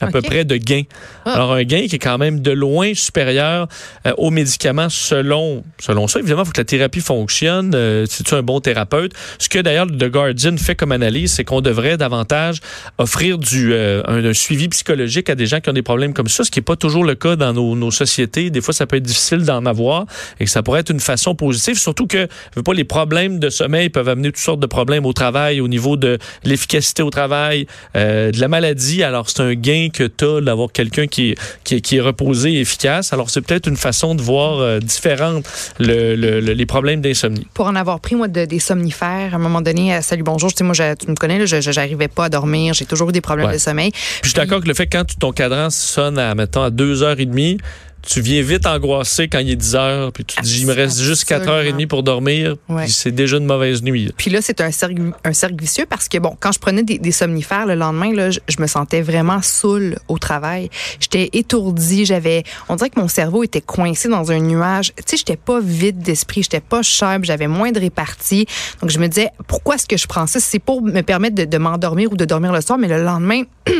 à 0.00 0.08
peu 0.08 0.22
près 0.22 0.44
de 0.44 0.56
gain. 0.56 0.82
Ah. 1.24 1.34
Alors, 1.34 1.52
un 1.52 1.62
gain 1.64 1.86
qui 1.88 1.96
est 1.96 1.98
quand 1.98 2.18
même 2.18 2.40
de 2.40 2.50
loin 2.50 2.94
supérieur 2.94 3.68
euh, 4.06 4.12
aux 4.18 4.30
médicaments 4.30 4.88
selon, 4.88 5.64
selon 5.80 6.08
ça. 6.08 6.18
Évidemment, 6.18 6.42
il 6.42 6.46
faut 6.46 6.52
que 6.52 6.60
la 6.60 6.64
thérapie 6.64 7.00
fonctionne. 7.00 7.72
Euh, 7.74 8.06
si 8.08 8.22
tu 8.24 8.34
es 8.34 8.38
un 8.38 8.42
bon 8.42 8.60
thérapeute? 8.60 9.12
Ce 9.38 9.48
que 9.48 9.58
d'ailleurs 9.58 9.86
The 9.86 10.10
Guardian 10.10 10.56
fait 10.56 10.74
comme 10.74 10.92
analyse, 10.92 11.32
c'est 11.32 11.44
qu'on 11.44 11.60
devrait 11.60 11.96
davantage 11.96 12.60
offrir 12.98 13.38
du, 13.38 13.72
euh, 13.72 14.02
un, 14.06 14.24
un 14.24 14.34
suivi 14.34 14.68
psychologique 14.68 15.30
à 15.30 15.34
des 15.34 15.46
gens 15.46 15.60
qui 15.60 15.70
ont 15.70 15.74
des 15.74 15.82
problèmes 15.82 16.14
comme 16.14 16.28
ça, 16.28 16.44
ce 16.44 16.50
qui 16.50 16.58
n'est 16.58 16.64
pas 16.64 16.76
toujours 16.76 17.04
le 17.04 17.14
cas 17.14 17.36
dans 17.36 17.52
nos, 17.52 17.76
nos 17.76 17.90
sociétés. 17.90 18.50
Des 18.50 18.60
fois, 18.60 18.74
ça 18.74 18.86
peut 18.86 18.96
être 18.96 19.04
difficile 19.04 19.44
d'en 19.44 19.64
avoir 19.66 20.06
et 20.40 20.44
que 20.44 20.50
ça 20.50 20.62
pourrait 20.62 20.80
être 20.80 20.90
une 20.90 21.00
façon 21.00 21.34
positive. 21.34 21.78
Surtout 21.78 22.06
que, 22.06 22.26
pas, 22.64 22.74
les 22.74 22.84
problèmes 22.84 23.38
de 23.38 23.50
sommeil 23.50 23.88
peuvent 23.88 24.08
amener 24.08 24.28
toutes 24.28 24.38
sortes 24.38 24.60
de 24.60 24.66
problèmes 24.66 25.06
au 25.06 25.12
travail, 25.12 25.60
au 25.60 25.68
niveau 25.68 25.96
de 25.96 26.18
l'efficacité 26.44 27.02
au 27.02 27.10
travail, 27.10 27.66
euh, 27.96 28.30
de 28.30 28.40
la 28.40 28.48
maladie. 28.48 29.02
Alors, 29.02 29.28
c'est 29.28 29.40
un 29.40 29.54
gain 29.54 29.83
que 29.90 30.04
tu 30.04 30.24
as 30.24 30.40
d'avoir 30.40 30.70
quelqu'un 30.72 31.06
qui, 31.06 31.34
qui, 31.64 31.80
qui 31.82 31.96
est 31.96 32.00
reposé 32.00 32.52
et 32.54 32.60
efficace. 32.60 33.12
Alors, 33.12 33.30
c'est 33.30 33.40
peut-être 33.40 33.68
une 33.68 33.76
façon 33.76 34.14
de 34.14 34.22
voir 34.22 34.58
euh, 34.60 34.78
différente 34.80 35.44
le- 35.78 36.14
le- 36.16 36.40
le- 36.40 36.52
les 36.52 36.66
problèmes 36.66 37.00
d'insomnie. 37.00 37.46
Pour 37.54 37.66
en 37.66 37.74
avoir 37.74 38.00
pris, 38.00 38.14
moi, 38.14 38.28
de- 38.28 38.44
des 38.44 38.58
somnifères, 38.60 39.32
à 39.32 39.36
un 39.36 39.38
moment 39.38 39.60
donné, 39.60 39.94
à 39.94 40.02
Salut 40.02 40.22
Bonjour, 40.22 40.50
tu 40.52 40.58
sais, 40.58 40.64
moi, 40.64 40.74
je- 40.74 40.94
tu 40.94 41.08
me 41.10 41.14
connais, 41.14 41.38
là, 41.38 41.46
je 41.46 41.70
n'arrivais 41.70 42.08
pas 42.08 42.24
à 42.26 42.28
dormir, 42.28 42.74
j'ai 42.74 42.84
toujours 42.86 43.08
eu 43.10 43.12
des 43.12 43.20
problèmes 43.20 43.46
Ouais. 43.48 43.54
de 43.54 43.58
sommeil. 43.58 43.90
Puis 43.92 44.00
je 44.22 44.28
suis 44.28 44.36
d'accord 44.36 44.60
que 44.60 44.68
le 44.68 44.74
fait 44.74 44.86
que 44.86 44.96
quand 44.98 45.04
ton 45.18 45.32
cadran 45.32 45.70
sonne 45.70 46.18
à, 46.18 46.34
mettons, 46.34 46.62
à 46.62 46.70
2h30, 46.70 47.58
tu 48.06 48.20
viens 48.20 48.42
vite 48.42 48.66
angoissé 48.66 49.28
quand 49.28 49.38
il 49.38 49.50
est 49.50 49.56
10 49.56 49.74
heures, 49.76 50.12
puis 50.12 50.24
tu 50.24 50.36
te 50.36 50.42
dis, 50.42 50.60
il 50.60 50.66
me 50.66 50.72
reste 50.74 51.00
juste 51.00 51.28
4h30 51.28 51.86
pour 51.86 52.02
dormir, 52.02 52.56
Ouais. 52.68 52.84
puis 52.84 52.92
c'est 52.92 53.10
déjà 53.12 53.36
une 53.38 53.46
mauvaise 53.46 53.82
nuit. 53.82 54.12
Puis 54.16 54.30
là, 54.30 54.40
c'est 54.42 54.60
un 54.60 54.70
cercle, 54.70 55.12
un 55.24 55.32
cercle 55.32 55.56
vicieux 55.60 55.86
parce 55.88 56.08
que, 56.08 56.18
bon, 56.18 56.36
quand 56.38 56.52
je 56.52 56.58
prenais 56.58 56.82
des, 56.82 56.98
des 56.98 57.12
somnifères 57.12 57.66
le 57.66 57.74
lendemain, 57.74 58.12
là, 58.12 58.30
je, 58.30 58.40
je 58.48 58.60
me 58.60 58.66
sentais 58.66 59.00
vraiment 59.02 59.40
saoule 59.42 59.96
au 60.08 60.18
travail. 60.18 60.70
J'étais 61.00 61.30
étourdie, 61.32 62.04
j'avais, 62.04 62.44
on 62.68 62.76
dirait 62.76 62.90
que 62.90 63.00
mon 63.00 63.08
cerveau 63.08 63.42
était 63.42 63.60
coincé 63.60 64.08
dans 64.08 64.30
un 64.32 64.38
nuage. 64.40 64.92
Tu 64.96 65.02
sais, 65.06 65.16
j'étais 65.16 65.36
pas 65.36 65.60
vide 65.60 65.98
d'esprit, 66.00 66.42
j'étais 66.42 66.60
pas 66.60 66.82
sharp, 66.82 67.24
j'avais 67.24 67.48
moins 67.48 67.72
de 67.72 67.80
répartie. 67.80 68.46
Donc, 68.80 68.90
je 68.90 68.98
me 68.98 69.08
disais, 69.08 69.30
pourquoi 69.48 69.76
est-ce 69.76 69.86
que 69.86 69.96
je 69.96 70.06
prends 70.06 70.26
ça? 70.26 70.40
C'est 70.40 70.58
pour 70.58 70.82
me 70.82 71.00
permettre 71.02 71.34
de, 71.36 71.44
de 71.44 71.58
m'endormir 71.58 72.12
ou 72.12 72.16
de 72.16 72.24
dormir 72.24 72.52
le 72.52 72.60
soir, 72.60 72.78
mais 72.78 72.88
le 72.88 73.02
lendemain, 73.02 73.42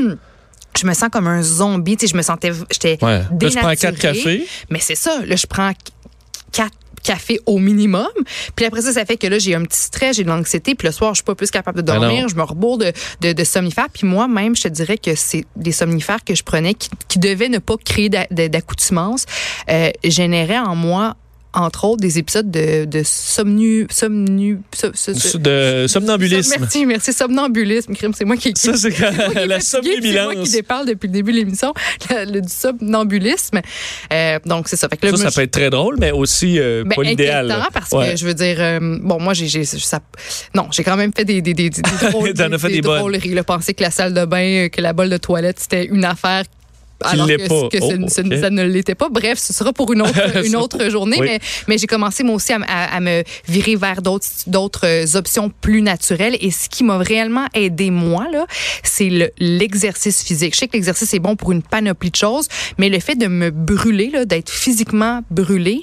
je 0.81 0.87
me 0.87 0.95
sens 0.95 1.09
comme 1.13 1.27
un 1.27 1.43
zombie. 1.43 1.97
Tu 1.97 2.07
sais, 2.07 2.13
je 2.13 2.17
me 2.17 2.23
sentais, 2.23 2.53
j'étais 2.71 2.99
Ouais. 3.03 3.19
Là, 3.21 3.27
tu 3.51 3.57
prends 3.59 3.69
4 3.75 3.81
dénaturée. 3.81 3.99
cafés. 4.39 4.47
Mais 4.71 4.79
c'est 4.81 4.95
ça, 4.95 5.21
là, 5.25 5.37
je 5.37 5.47
prends 5.47 5.73
quatre 6.53 6.73
cafés 7.03 7.39
au 7.45 7.59
minimum. 7.59 8.09
Puis 8.57 8.65
après 8.65 8.81
ça, 8.81 8.93
ça 8.93 9.05
fait 9.05 9.19
que 9.19 9.27
là, 9.27 9.39
j'ai 9.39 9.55
un 9.55 9.63
petit 9.63 9.79
stress, 9.79 10.17
j'ai 10.17 10.23
de 10.25 10.29
l'anxiété. 10.29 10.75
Puis 10.75 10.89
le 10.89 10.93
soir, 10.93 11.13
je 11.13 11.17
suis 11.19 11.25
pas 11.25 11.35
plus 11.35 11.51
capable 11.51 11.83
de 11.83 11.83
Ben 11.83 12.01
dormir. 12.01 12.29
je 12.31 12.35
me 12.35 12.43
rebourre 12.43 12.79
de, 12.79 12.93
de, 13.21 13.33
de 13.35 13.45
somnifères. 13.45 13.89
Puis 13.93 14.07
moi-même, 14.07 14.57
je 14.57 14.63
te 14.63 14.69
dirais 14.69 14.97
que 14.97 15.15
c'est 15.15 15.45
des 15.55 15.73
somnifères 15.73 16.25
que 16.25 16.35
je 16.35 16.43
prenais 16.43 16.73
qui, 16.73 16.89
qui 17.09 17.19
devaient 17.19 17.51
ne 17.51 17.59
pas 17.59 17.77
créer 17.77 18.09
d'a- 18.09 18.27
d'a- 18.31 18.49
d'accoutumance, 18.49 19.27
euh, 19.69 19.91
généraient 20.03 20.59
en 20.59 20.75
moi 20.77 21.15
entre 21.55 21.85
autres 21.85 22.01
des 22.01 22.19
épisodes 22.19 22.51
de, 22.51 22.85
de 22.85 23.03
somnu, 23.05 23.87
somnu, 23.91 24.59
so- 24.75 24.91
so- 24.95 25.15
so- 25.15 25.39
De 25.39 25.87
somnambulisme. 25.89 26.57
Merci, 26.61 26.85
merci. 26.87 27.13
Somnambulisme, 27.13 27.95
crime, 27.95 28.13
c'est 28.15 28.25
moi 28.25 28.37
qui 28.37 28.53
Ça, 28.57 28.77
c'est 28.77 28.91
la 28.99 29.13
fatiguée, 29.13 29.31
C'est 29.41 29.47
moi 29.47 29.61
somnambulance. 29.61 30.49
qui 30.49 30.53
déparle 30.53 30.87
depuis 30.89 31.07
le 31.07 31.13
début 31.13 31.33
de 31.33 31.39
l'émission, 31.39 31.73
le, 32.11 32.41
du 32.41 32.49
somnambulisme. 32.49 33.61
Euh, 34.13 34.39
donc, 34.45 34.69
c'est 34.69 34.77
ça. 34.77 34.89
Fait 34.89 34.97
que 34.97 35.07
là, 35.07 35.13
Ça, 35.13 35.23
moi, 35.23 35.31
ça 35.31 35.35
peut 35.35 35.45
être 35.45 35.51
très 35.51 35.71
drôle, 35.71 35.97
mais 35.99 36.11
aussi 36.13 36.59
euh, 36.59 36.85
ben, 36.85 36.95
pas 36.97 37.03
l'idéal. 37.03 37.55
parce 37.73 37.91
Ouais. 37.93 38.11
que 38.13 38.17
je 38.17 38.27
veux 38.27 38.35
dire, 38.35 38.57
euh, 38.59 38.99
bon, 39.03 39.21
moi, 39.21 39.33
j'ai, 39.35 39.65
ça, 39.65 40.01
non, 40.55 40.69
j'ai 40.73 40.83
quand 40.85 40.97
même 40.97 41.13
fait 41.17 41.25
des, 41.25 41.41
des, 41.41 41.55
des, 41.55 41.71
des, 41.71 41.81
drôles- 42.11 42.33
des 42.33 42.81
drôleries. 42.81 43.35
là. 43.35 43.45
Penser 43.45 43.75
que 43.75 43.83
la 43.83 43.91
salle 43.91 44.15
de 44.15 44.25
bain, 44.25 44.65
euh, 44.65 44.69
que 44.69 44.81
la 44.81 44.93
bolle 44.93 45.11
de 45.11 45.17
toilette, 45.17 45.61
c'était 45.61 45.85
une 45.87 46.05
affaire. 46.05 46.45
Alors 47.01 47.27
que, 47.27 47.49
pas. 47.49 47.69
que 47.69 47.79
Oh, 47.83 48.09
ça 48.09 48.51
ne 48.51 48.63
l'était 48.65 48.95
pas. 48.95 49.09
Bref, 49.11 49.39
ce 49.39 49.53
sera 49.53 49.73
pour 49.73 49.93
une 49.93 50.03
autre, 50.03 50.13
une 50.47 50.57
autre 50.57 50.89
journée. 50.89 51.17
Oui. 51.21 51.27
Mais, 51.27 51.41
mais 51.69 51.79
j'ai 51.79 51.87
commencé 51.87 52.23
moi 52.25 52.37
aussi 52.37 52.53
à, 52.53 52.57
m- 52.57 52.65
à- 52.69 52.97
à 52.97 53.01
me 53.01 53.23
virer 53.49 53.77
vers 53.77 54.01
d'autres, 54.01 54.87
euh, 54.87 55.05
options 55.19 55.51
plus 55.61 55.83
naturelles. 55.83 56.37
Et 56.41 56.51
ce 56.51 56.69
qui 56.69 56.85
m'a 56.85 56.99
réellement 56.99 57.47
aidé 57.55 57.91
moi 57.91 58.27
là, 58.33 58.47
c'est 58.83 59.11
le- 59.11 59.31
l'exercice 59.39 60.23
physique. 60.23 60.55
Je 60.55 60.61
sais 60.61 60.69
que 60.69 60.75
l'exercice 60.75 61.13
est 61.15 61.19
bon 61.19 61.37
pour 61.37 61.53
une 61.53 61.63
panoplie 61.63 62.11
de 62.11 62.17
choses, 62.17 62.49
mais 62.79 62.89
le 62.89 63.01
fait 63.01 63.17
de 63.17 63.27
me 63.27 63.51
brûler, 63.51 64.13
d'être 64.27 64.51
physiquement 64.51 65.23
brûlé, 65.31 65.83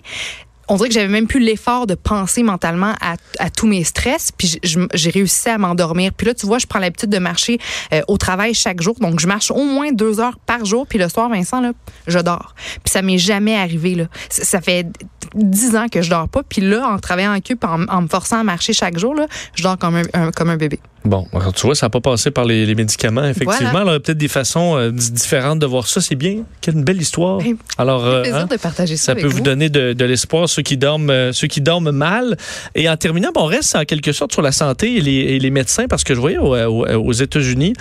on 0.71 0.77
dirait 0.77 0.87
que 0.87 0.93
j'avais 0.93 1.09
même 1.09 1.27
plus 1.27 1.41
l'effort 1.41 1.85
de 1.85 1.95
penser 1.95 2.43
mentalement 2.43 2.93
à, 3.01 3.49
tous 3.49 3.67
mes 3.67 3.83
stress, 3.83 4.31
puis 4.31 4.57
j'ai 4.63 5.09
réussi 5.09 5.49
à 5.49 5.57
m'endormir. 5.57 6.13
Puis 6.13 6.27
là, 6.27 6.33
tu 6.33 6.45
vois, 6.45 6.59
je 6.59 6.65
prends 6.65 6.79
l'habitude 6.79 7.09
de 7.09 7.17
marcher 7.17 7.59
euh, 7.91 8.01
au 8.07 8.17
travail 8.17 8.53
chaque 8.53 8.81
jour, 8.81 8.95
donc 9.01 9.19
je 9.19 9.27
marche 9.27 9.51
au 9.51 9.65
moins 9.65 9.91
deux 9.91 10.21
heures 10.21 10.39
par 10.39 10.63
jour, 10.63 10.87
puis 10.87 10.97
le 10.97 11.09
soir, 11.09 11.27
Vincent, 11.29 11.59
là, 11.59 11.73
je 12.07 12.19
dors. 12.19 12.55
Puis 12.85 12.91
ça 12.91 13.01
m'est 13.01 13.17
jamais 13.17 13.57
arrivé 13.57 13.95
là. 13.95 14.05
Ça 14.29 14.61
fait 14.61 14.87
dix 15.35 15.75
ans 15.75 15.87
que 15.87 16.01
je 16.01 16.09
dors 16.09 16.27
pas. 16.29 16.41
Puis 16.47 16.61
là, 16.61 16.87
en 16.87 16.97
travaillant 16.99 17.33
en 17.35 17.39
cube, 17.39 17.59
en, 17.63 17.83
en 17.87 18.01
me 18.03 18.07
forçant 18.07 18.39
à 18.39 18.43
marcher 18.43 18.73
chaque 18.73 18.97
jour, 18.97 19.15
là, 19.15 19.27
je 19.55 19.63
dors 19.63 19.77
comme 19.77 19.95
un, 19.95 20.03
un- 20.13 20.31
comme 20.31 20.49
un 20.49 20.57
bébé. 20.57 20.79
Bon, 21.03 21.25
alors, 21.33 21.51
tu 21.51 21.65
vois, 21.65 21.73
ça 21.73 21.87
n'a 21.87 21.89
pas 21.89 21.99
passé 21.99 22.29
par 22.29 22.45
les, 22.45 22.63
les 22.63 22.75
médicaments, 22.75 23.23
effectivement. 23.23 23.71
Voilà. 23.71 23.79
Alors, 23.79 23.89
il 23.89 23.93
y 23.93 23.95
a 23.95 23.99
peut-être 24.01 24.17
des 24.19 24.27
façons 24.27 24.77
euh, 24.77 24.91
différentes 24.91 25.57
de 25.57 25.65
voir 25.65 25.87
ça. 25.87 25.99
C'est 25.99 26.13
bien. 26.13 26.43
Quelle 26.61 26.75
belle 26.83 27.01
histoire. 27.01 27.39
Oui. 27.39 27.55
Alors, 27.79 28.05
euh, 28.05 28.21
plaisir 28.21 28.41
hein, 28.41 28.45
de 28.45 28.55
partager 28.57 28.97
ça, 28.97 29.05
ça 29.05 29.11
avec 29.13 29.23
peut 29.23 29.29
vous 29.29 29.41
donner 29.41 29.69
de, 29.69 29.93
de 29.93 30.05
l'espoir, 30.05 30.47
ceux 30.47 30.61
qui 30.61 30.77
dorment, 30.77 31.09
euh, 31.09 31.33
ceux 31.33 31.47
qui 31.47 31.59
dorment 31.59 31.89
mal. 31.89 32.37
Et 32.75 32.87
en 32.87 32.95
terminant, 32.97 33.29
bon, 33.33 33.41
on 33.41 33.45
reste 33.45 33.75
en 33.75 33.83
quelque 33.83 34.11
sorte 34.11 34.31
sur 34.31 34.43
la 34.43 34.51
santé 34.51 34.95
et 34.97 35.01
les, 35.01 35.11
et 35.11 35.39
les 35.39 35.49
médecins, 35.49 35.87
parce 35.89 36.03
que 36.03 36.13
je 36.13 36.19
voyais 36.19 36.37
au- 36.37 36.55
au- 36.55 36.85
aux 36.85 37.11
États-Unis, 37.13 37.73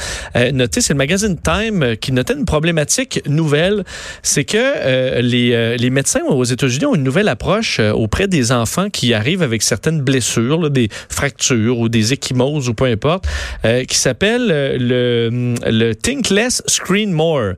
noter, 0.55 0.81
c'est 0.81 0.95
le 0.95 0.99
magazine 0.99 1.37
Time 1.39 1.97
qui 2.01 2.13
notait 2.13 2.33
une 2.35 2.47
problématique 2.47 3.21
nouvelle, 3.29 3.85
c'est 4.23 4.45
que 4.45 5.21
les, 5.21 5.77
les 5.77 5.91
médecins 5.91 6.23
aux 6.27 6.45
États-Unis 6.45 6.87
ont 6.87 6.95
une 6.95 7.03
nouvelle 7.03 7.29
approche 7.29 7.40
euh, 7.79 7.93
auprès 7.93 8.29
des 8.29 8.53
enfants 8.53 8.91
qui 8.91 9.15
arrivent 9.15 9.43
avec 9.43 9.63
certaines 9.63 10.01
blessures, 10.01 10.71
des 10.71 10.89
fractures 11.09 11.79
ou 11.79 11.89
des 11.89 12.13
échymoses 12.13 12.69
ou 12.69 12.75
peu 12.75 12.85
importe, 12.85 13.27
euh, 13.65 13.85
qui 13.85 13.97
s'appelle 13.97 14.49
euh, 14.51 14.77
le, 14.79 15.55
le 15.71 15.95
Think 15.95 16.31
Less, 16.31 16.63
Screen 16.67 17.13
More. 17.13 17.53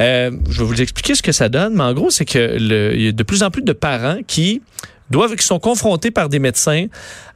Je 0.00 0.58
vais 0.58 0.64
vous 0.64 0.82
expliquer 0.82 1.14
ce 1.14 1.22
que 1.22 1.30
ça 1.30 1.48
donne, 1.48 1.74
mais 1.74 1.84
en 1.84 1.94
gros, 1.94 2.10
c'est 2.10 2.24
que 2.24 2.56
il 2.58 3.02
y 3.02 3.08
a 3.08 3.12
de 3.12 3.22
plus 3.22 3.44
en 3.44 3.50
plus 3.50 3.62
de 3.62 3.72
parents 3.72 4.18
qui 4.26 4.60
doivent, 5.10 5.36
qui 5.36 5.46
sont 5.46 5.60
confrontés 5.60 6.10
par 6.10 6.28
des 6.28 6.40
médecins 6.40 6.86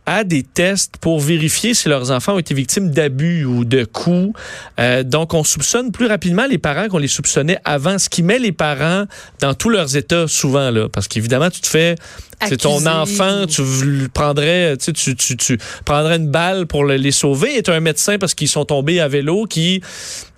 à 0.07 0.23
des 0.25 0.43
tests 0.45 0.97
pour 0.99 1.21
vérifier 1.21 1.75
si 1.75 1.89
leurs 1.89 2.11
enfants 2.13 2.35
ont 2.35 2.39
été 2.39 2.55
victimes 2.55 2.91
d'abus 2.91 3.45
ou 3.45 3.65
de 3.65 3.85
coups. 3.85 4.33
Euh, 4.79 5.03
donc, 5.03 5.35
on 5.35 5.43
soupçonne 5.45 5.91
plus 5.93 6.07
rapidement 6.07 6.47
les 6.47 6.59
parents 6.59 6.89
qu'on 6.89 6.99
les 6.99 7.09
soupçonnait 7.09 7.59
avant, 7.65 7.99
ce 7.99 8.09
qui 8.09 8.23
met 8.23 8.39
les 8.39 8.53
parents 8.53 9.05
dans 9.41 9.55
tous 9.55 9.69
leurs 9.69 9.97
états 9.97 10.29
souvent 10.29 10.71
là, 10.71 10.89
parce 10.89 11.09
qu'évidemment, 11.09 11.51
tu 11.51 11.61
te 11.61 11.67
fais 11.67 11.97
c'est 12.49 12.57
ton 12.59 12.81
enfant, 13.03 13.47
tu 13.47 13.63
prendrais, 14.13 14.77
tu, 14.77 14.93
tu, 14.93 15.17
tu, 15.17 15.37
tu 15.37 15.59
prendrais 15.85 16.17
une 16.17 16.29
balle 16.31 16.67
pour 16.67 16.85
le- 16.85 16.97
les 16.97 17.11
sauver 17.11 17.57
et 17.59 17.63
tu 17.63 17.71
as 17.71 17.75
un 17.75 17.81
médecin 17.81 18.19
parce 18.19 18.35
qu'ils 18.35 18.49
sont 18.49 18.65
tombés 18.67 19.01
à 19.01 19.09
vélo 19.09 19.47
qui 19.47 19.81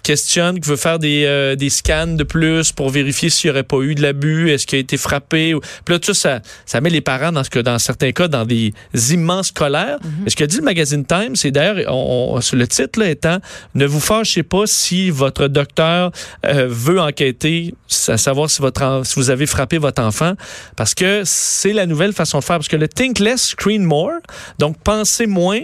questionne, 0.08 0.58
qui 0.58 0.70
veut 0.70 0.76
faire 0.76 0.98
des, 0.98 1.24
euh, 1.26 1.54
des 1.54 1.68
scans 1.68 2.06
de 2.06 2.24
plus 2.24 2.72
pour 2.72 2.88
vérifier 2.88 3.28
s'il 3.28 3.50
n'y 3.50 3.52
aurait 3.52 3.62
pas 3.62 3.80
eu 3.82 3.94
de 3.94 4.00
l'abus, 4.00 4.50
est-ce 4.50 4.66
qu'il 4.66 4.78
a 4.78 4.80
été 4.80 4.96
frappé. 4.96 5.54
Puis 5.84 5.94
là, 5.94 5.98
tout 5.98 6.14
ça, 6.14 6.40
ça 6.64 6.80
met 6.80 6.88
les 6.88 7.02
parents, 7.02 7.30
dans, 7.30 7.44
ce 7.44 7.50
que, 7.50 7.58
dans 7.58 7.78
certains 7.78 8.12
cas, 8.12 8.26
dans 8.26 8.46
des 8.46 8.72
immenses 9.10 9.50
colères. 9.50 9.98
Mais 10.24 10.30
ce 10.30 10.36
que 10.36 10.44
dit 10.44 10.56
le 10.56 10.62
magazine 10.62 11.04
Time, 11.04 11.36
c'est 11.36 11.50
d'ailleurs, 11.50 11.92
on, 11.94 12.40
le 12.54 12.66
titre 12.66 12.98
là, 12.98 13.10
étant, 13.10 13.36
ne 13.74 13.84
vous 13.84 14.00
fâchez 14.00 14.42
pas 14.42 14.62
si 14.64 15.10
votre 15.10 15.46
docteur 15.46 16.10
euh, 16.46 16.66
veut 16.70 17.00
enquêter, 17.00 17.74
à 18.06 18.16
savoir 18.16 18.48
si, 18.48 18.62
votre, 18.62 19.02
si 19.04 19.14
vous 19.16 19.28
avez 19.28 19.44
frappé 19.44 19.76
votre 19.76 20.00
enfant, 20.00 20.32
parce 20.74 20.94
que 20.94 21.20
c'est 21.26 21.74
la 21.74 21.84
nouvelle 21.84 22.14
façon 22.14 22.38
de 22.38 22.44
faire. 22.44 22.56
Parce 22.56 22.68
que 22.68 22.76
le 22.76 22.88
Think 22.88 23.18
Less, 23.18 23.48
Screen 23.48 23.84
More, 23.84 24.20
donc 24.58 24.78
penser 24.78 25.26
moins, 25.26 25.60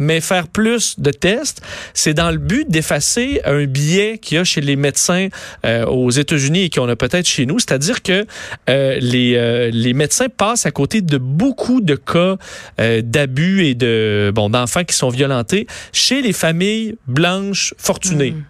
mais 0.00 0.20
faire 0.20 0.48
plus 0.48 0.98
de 0.98 1.10
tests, 1.10 1.62
c'est 1.94 2.14
dans 2.14 2.30
le 2.30 2.38
but 2.38 2.68
d'effacer 2.68 3.40
un 3.44 3.66
biais 3.66 4.18
qu'il 4.18 4.36
y 4.36 4.38
a 4.38 4.44
chez 4.44 4.60
les 4.60 4.74
médecins 4.74 5.28
euh, 5.64 5.84
aux 5.86 6.10
États-Unis 6.10 6.64
et 6.64 6.70
qu'on 6.70 6.88
a 6.88 6.96
peut-être 6.96 7.26
chez 7.26 7.46
nous. 7.46 7.58
C'est-à-dire 7.58 8.02
que 8.02 8.26
euh, 8.68 8.98
les, 9.00 9.36
euh, 9.36 9.70
les 9.72 9.92
médecins 9.92 10.28
passent 10.28 10.66
à 10.66 10.70
côté 10.70 11.02
de 11.02 11.18
beaucoup 11.18 11.80
de 11.80 11.94
cas 11.94 12.36
d'abus 12.78 13.64
et 13.66 13.74
de 13.74 14.32
bon 14.34 14.48
d'enfants 14.50 14.84
qui 14.84 14.96
sont 14.96 15.10
violentés 15.10 15.66
chez 15.92 16.22
les 16.22 16.32
familles 16.32 16.96
blanches 17.06 17.74
fortunées. 17.76 18.32
Mm. 18.32 18.44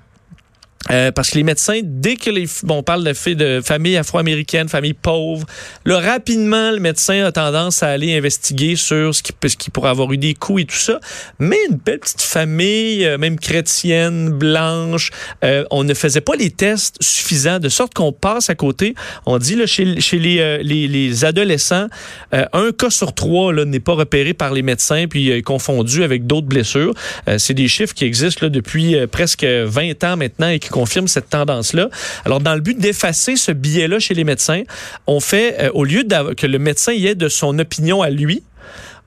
Euh, 0.90 1.12
parce 1.12 1.30
que 1.30 1.36
les 1.36 1.44
médecins, 1.44 1.80
dès 1.84 2.16
que 2.16 2.30
les, 2.30 2.46
bon, 2.62 2.78
on 2.78 2.82
parle 2.82 3.04
de, 3.04 3.12
fait 3.12 3.34
de 3.34 3.60
familles 3.62 3.98
afro-américaines, 3.98 4.68
familles 4.68 4.94
pauvres, 4.94 5.46
là, 5.84 6.00
rapidement, 6.00 6.70
le 6.70 6.80
médecin 6.80 7.24
a 7.24 7.32
tendance 7.32 7.82
à 7.82 7.88
aller 7.88 8.16
investiguer 8.16 8.76
sur 8.76 9.14
ce 9.14 9.22
qui, 9.22 9.32
ce 9.46 9.56
qui 9.56 9.70
pourrait 9.70 9.90
avoir 9.90 10.10
eu 10.12 10.16
des 10.16 10.32
coups 10.34 10.62
et 10.62 10.64
tout 10.64 10.74
ça. 10.74 10.98
Mais 11.38 11.58
une 11.68 11.76
belle 11.76 12.00
petite 12.00 12.22
famille, 12.22 13.04
euh, 13.04 13.18
même 13.18 13.38
chrétienne, 13.38 14.30
blanche, 14.30 15.10
euh, 15.44 15.64
on 15.70 15.84
ne 15.84 15.92
faisait 15.92 16.22
pas 16.22 16.34
les 16.34 16.50
tests 16.50 16.96
suffisants, 17.02 17.58
de 17.58 17.68
sorte 17.68 17.94
qu'on 17.94 18.12
passe 18.12 18.50
à 18.50 18.54
côté. 18.54 18.94
On 19.26 19.38
dit, 19.38 19.56
là, 19.56 19.66
chez, 19.66 20.00
chez 20.00 20.18
les, 20.18 20.38
euh, 20.40 20.58
les, 20.62 20.88
les 20.88 21.24
adolescents, 21.24 21.88
euh, 22.34 22.44
un 22.52 22.72
cas 22.72 22.90
sur 22.90 23.14
trois 23.14 23.52
n'est 23.64 23.80
pas 23.80 23.94
repéré 23.94 24.34
par 24.34 24.52
les 24.52 24.62
médecins 24.62 25.06
puis 25.08 25.30
euh, 25.30 25.42
confondu 25.42 26.02
avec 26.02 26.26
d'autres 26.26 26.46
blessures. 26.46 26.94
C'est 27.38 27.54
des 27.54 27.68
chiffres 27.68 27.94
qui 27.94 28.04
existent 28.04 28.46
là, 28.46 28.50
depuis 28.50 28.96
presque 29.10 29.44
20 29.44 30.04
ans 30.04 30.16
maintenant 30.16 30.48
confirment 30.70 31.08
cette 31.08 31.28
tendance-là. 31.28 31.88
Alors, 32.24 32.40
dans 32.40 32.54
le 32.54 32.60
but 32.60 32.78
d'effacer 32.78 33.36
ce 33.36 33.52
biais-là 33.52 33.98
chez 33.98 34.14
les 34.14 34.24
médecins, 34.24 34.62
on 35.06 35.20
fait, 35.20 35.56
euh, 35.60 35.70
au 35.74 35.84
lieu 35.84 36.04
que 36.36 36.46
le 36.46 36.58
médecin 36.58 36.92
y 36.92 37.06
ait 37.06 37.14
de 37.14 37.28
son 37.28 37.58
opinion 37.58 38.02
à 38.02 38.10
lui, 38.10 38.42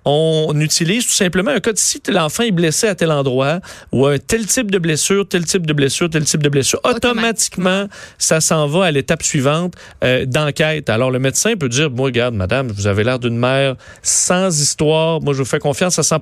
on 0.05 0.59
utilise 0.59 1.05
tout 1.05 1.13
simplement 1.13 1.51
un 1.51 1.59
cas 1.59 1.71
de 1.71 1.77
si 1.77 2.01
l'enfant 2.09 2.43
est 2.43 2.51
blessé 2.51 2.87
à 2.87 2.95
tel 2.95 3.11
endroit 3.11 3.59
ou 3.91 4.05
un 4.05 4.17
tel 4.17 4.45
type 4.45 4.69
de 4.69 4.77
blessure, 4.77 5.27
tel 5.27 5.45
type 5.45 5.65
de 5.65 5.73
blessure, 5.73 6.09
tel 6.09 6.25
type 6.25 6.43
de 6.43 6.49
blessure. 6.49 6.79
Automatiquement, 6.83 7.87
ça 8.17 8.41
s'en 8.41 8.67
va 8.67 8.85
à 8.85 8.91
l'étape 8.91 9.23
suivante 9.23 9.75
euh, 10.03 10.25
d'enquête. 10.25 10.89
Alors 10.89 11.09
le 11.11 11.19
médecin 11.19 11.55
peut 11.55 11.69
dire, 11.69 11.89
moi, 11.89 12.05
regarde, 12.05 12.35
madame, 12.35 12.67
vous 12.67 12.87
avez 12.87 13.03
l'air 13.03 13.19
d'une 13.19 13.37
mère 13.37 13.75
sans 14.01 14.61
histoire. 14.61 15.21
Moi, 15.21 15.33
je 15.33 15.39
vous 15.39 15.45
fais 15.45 15.59
confiance 15.59 15.97
à 15.99 16.03
100 16.03 16.19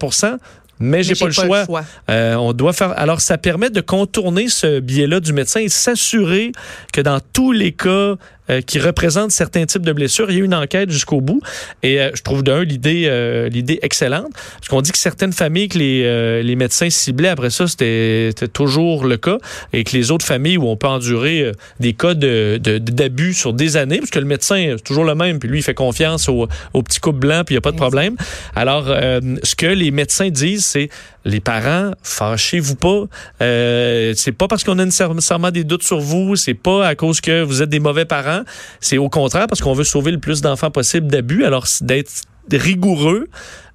mais 0.82 1.04
j'ai 1.04 1.15
pas, 1.15 1.28
le 1.28 1.32
choix. 1.32 1.65
Euh, 2.10 2.36
on 2.36 2.54
doit 2.54 2.74
faire. 2.74 2.98
Alors, 2.98 3.22
ça 3.22 3.38
permet 3.38 3.70
de 3.70 3.82
contourner 3.82 4.50
ce 4.50 4.80
biais-là 4.80 5.20
du 5.20 5.34
médecin 5.34 5.62
et 5.62 5.70
s'assurer 5.70 6.52
que 6.91 7.02
dans 7.02 7.20
tous 7.34 7.52
les 7.52 7.72
cas 7.72 8.15
euh, 8.49 8.62
qui 8.62 8.80
représentent 8.80 9.32
certains 9.32 9.65
types 9.65 9.84
de 9.86 9.93
blessures, 9.93 10.32
il 10.32 10.38
y 10.38 10.41
a 10.41 10.43
une 10.45 10.54
enquête 10.56 10.89
jusqu'au 10.89 11.21
bout. 11.21 11.41
Et 11.84 12.01
euh, 12.01 12.10
je 12.15 12.21
trouve 12.21 12.43
d'un 12.43 12.63
l'idée 12.63 13.04
euh, 13.06 13.49
l'idée 13.49 13.80
excellente 13.82 14.32
parce 14.34 14.67
qu'on 14.69 14.82
dit 14.82 14.91
que 14.91 14.97
certaines 14.97 15.34
familles 15.34 15.69
que 15.69 15.77
les, 15.77 16.04
euh, 16.06 16.41
les 16.41 16.56
médecins 16.56 16.89
ciblaient 16.89 17.30
après 17.30 17.49
ça, 17.49 17.67
c'était 17.67 18.32
toujours 18.54 19.06
le 19.06 19.17
cas 19.17 19.38
et 19.73 19.84
que 19.84 19.95
les 19.95 20.12
autres 20.12 20.25
familles 20.25 20.58
où 20.58 20.67
on 20.67 20.75
peut 20.77 20.88
endurer 20.88 21.41
euh, 21.41 21.51
des 21.80 21.93
cas 21.93 22.13
de 22.13 22.60
de- 22.62 22.77
d'abus 22.77 23.34
sur 23.34 23.54
des 23.54 23.77
années, 23.77 23.99
parce 23.99 24.10
que 24.12 24.19
le 24.19 24.25
médecin 24.25 24.75
c'est 24.77 24.84
toujours 24.84 25.06
le 25.06 25.15
même, 25.15 25.39
puis 25.39 25.47
lui 25.49 25.60
il 25.60 25.63
fait 25.63 25.73
confiance 25.73 26.27
au, 26.30 26.47
au 26.73 26.84
petit 26.84 26.99
couple 26.99 27.19
blanc, 27.19 27.43
puis 27.45 27.54
il 27.56 27.58
n'y 27.58 27.60
a 27.60 27.62
pas 27.62 27.71
de 27.71 27.77
problème. 27.77 28.15
Alors, 28.56 28.86
euh, 28.88 29.19
ce 29.43 29.56
que 29.56 29.65
les 29.65 29.91
médecins 29.91 30.30
disent, 30.30 30.65
c'est 30.65 30.89
les 31.25 31.39
parents, 31.39 31.91
fâchez-vous 32.04 32.75
pas. 32.75 33.04
Euh, 33.41 34.13
c'est 34.15 34.32
pas 34.32 34.47
parce 34.47 34.63
qu'on 34.63 34.80
a 34.80 34.86
nécessairement 34.86 35.51
des 35.51 35.63
doutes 35.63 35.84
sur 35.84 35.99
vous, 35.99 36.36
c'est 36.36 36.54
pas 36.56 36.88
à 36.88 36.95
cause 36.95 37.21
que 37.21 37.43
vous 37.43 37.62
êtes 37.62 37.69
des 37.69 37.80
mauvais 37.80 38.06
parents. 38.06 38.40
C'est 38.80 38.97
au 38.97 39.10
contraire 39.10 39.47
parce 39.47 39.62
qu'on 39.62 39.73
veut 39.73 39.84
sauver 39.84 40.12
le 40.12 40.19
plus 40.19 40.41
d'enfants 40.41 40.71
possible 40.71 41.08
d'abus. 41.08 41.45
Alors, 41.45 41.65
d'être 41.82 42.12
rigoureux, 42.51 43.27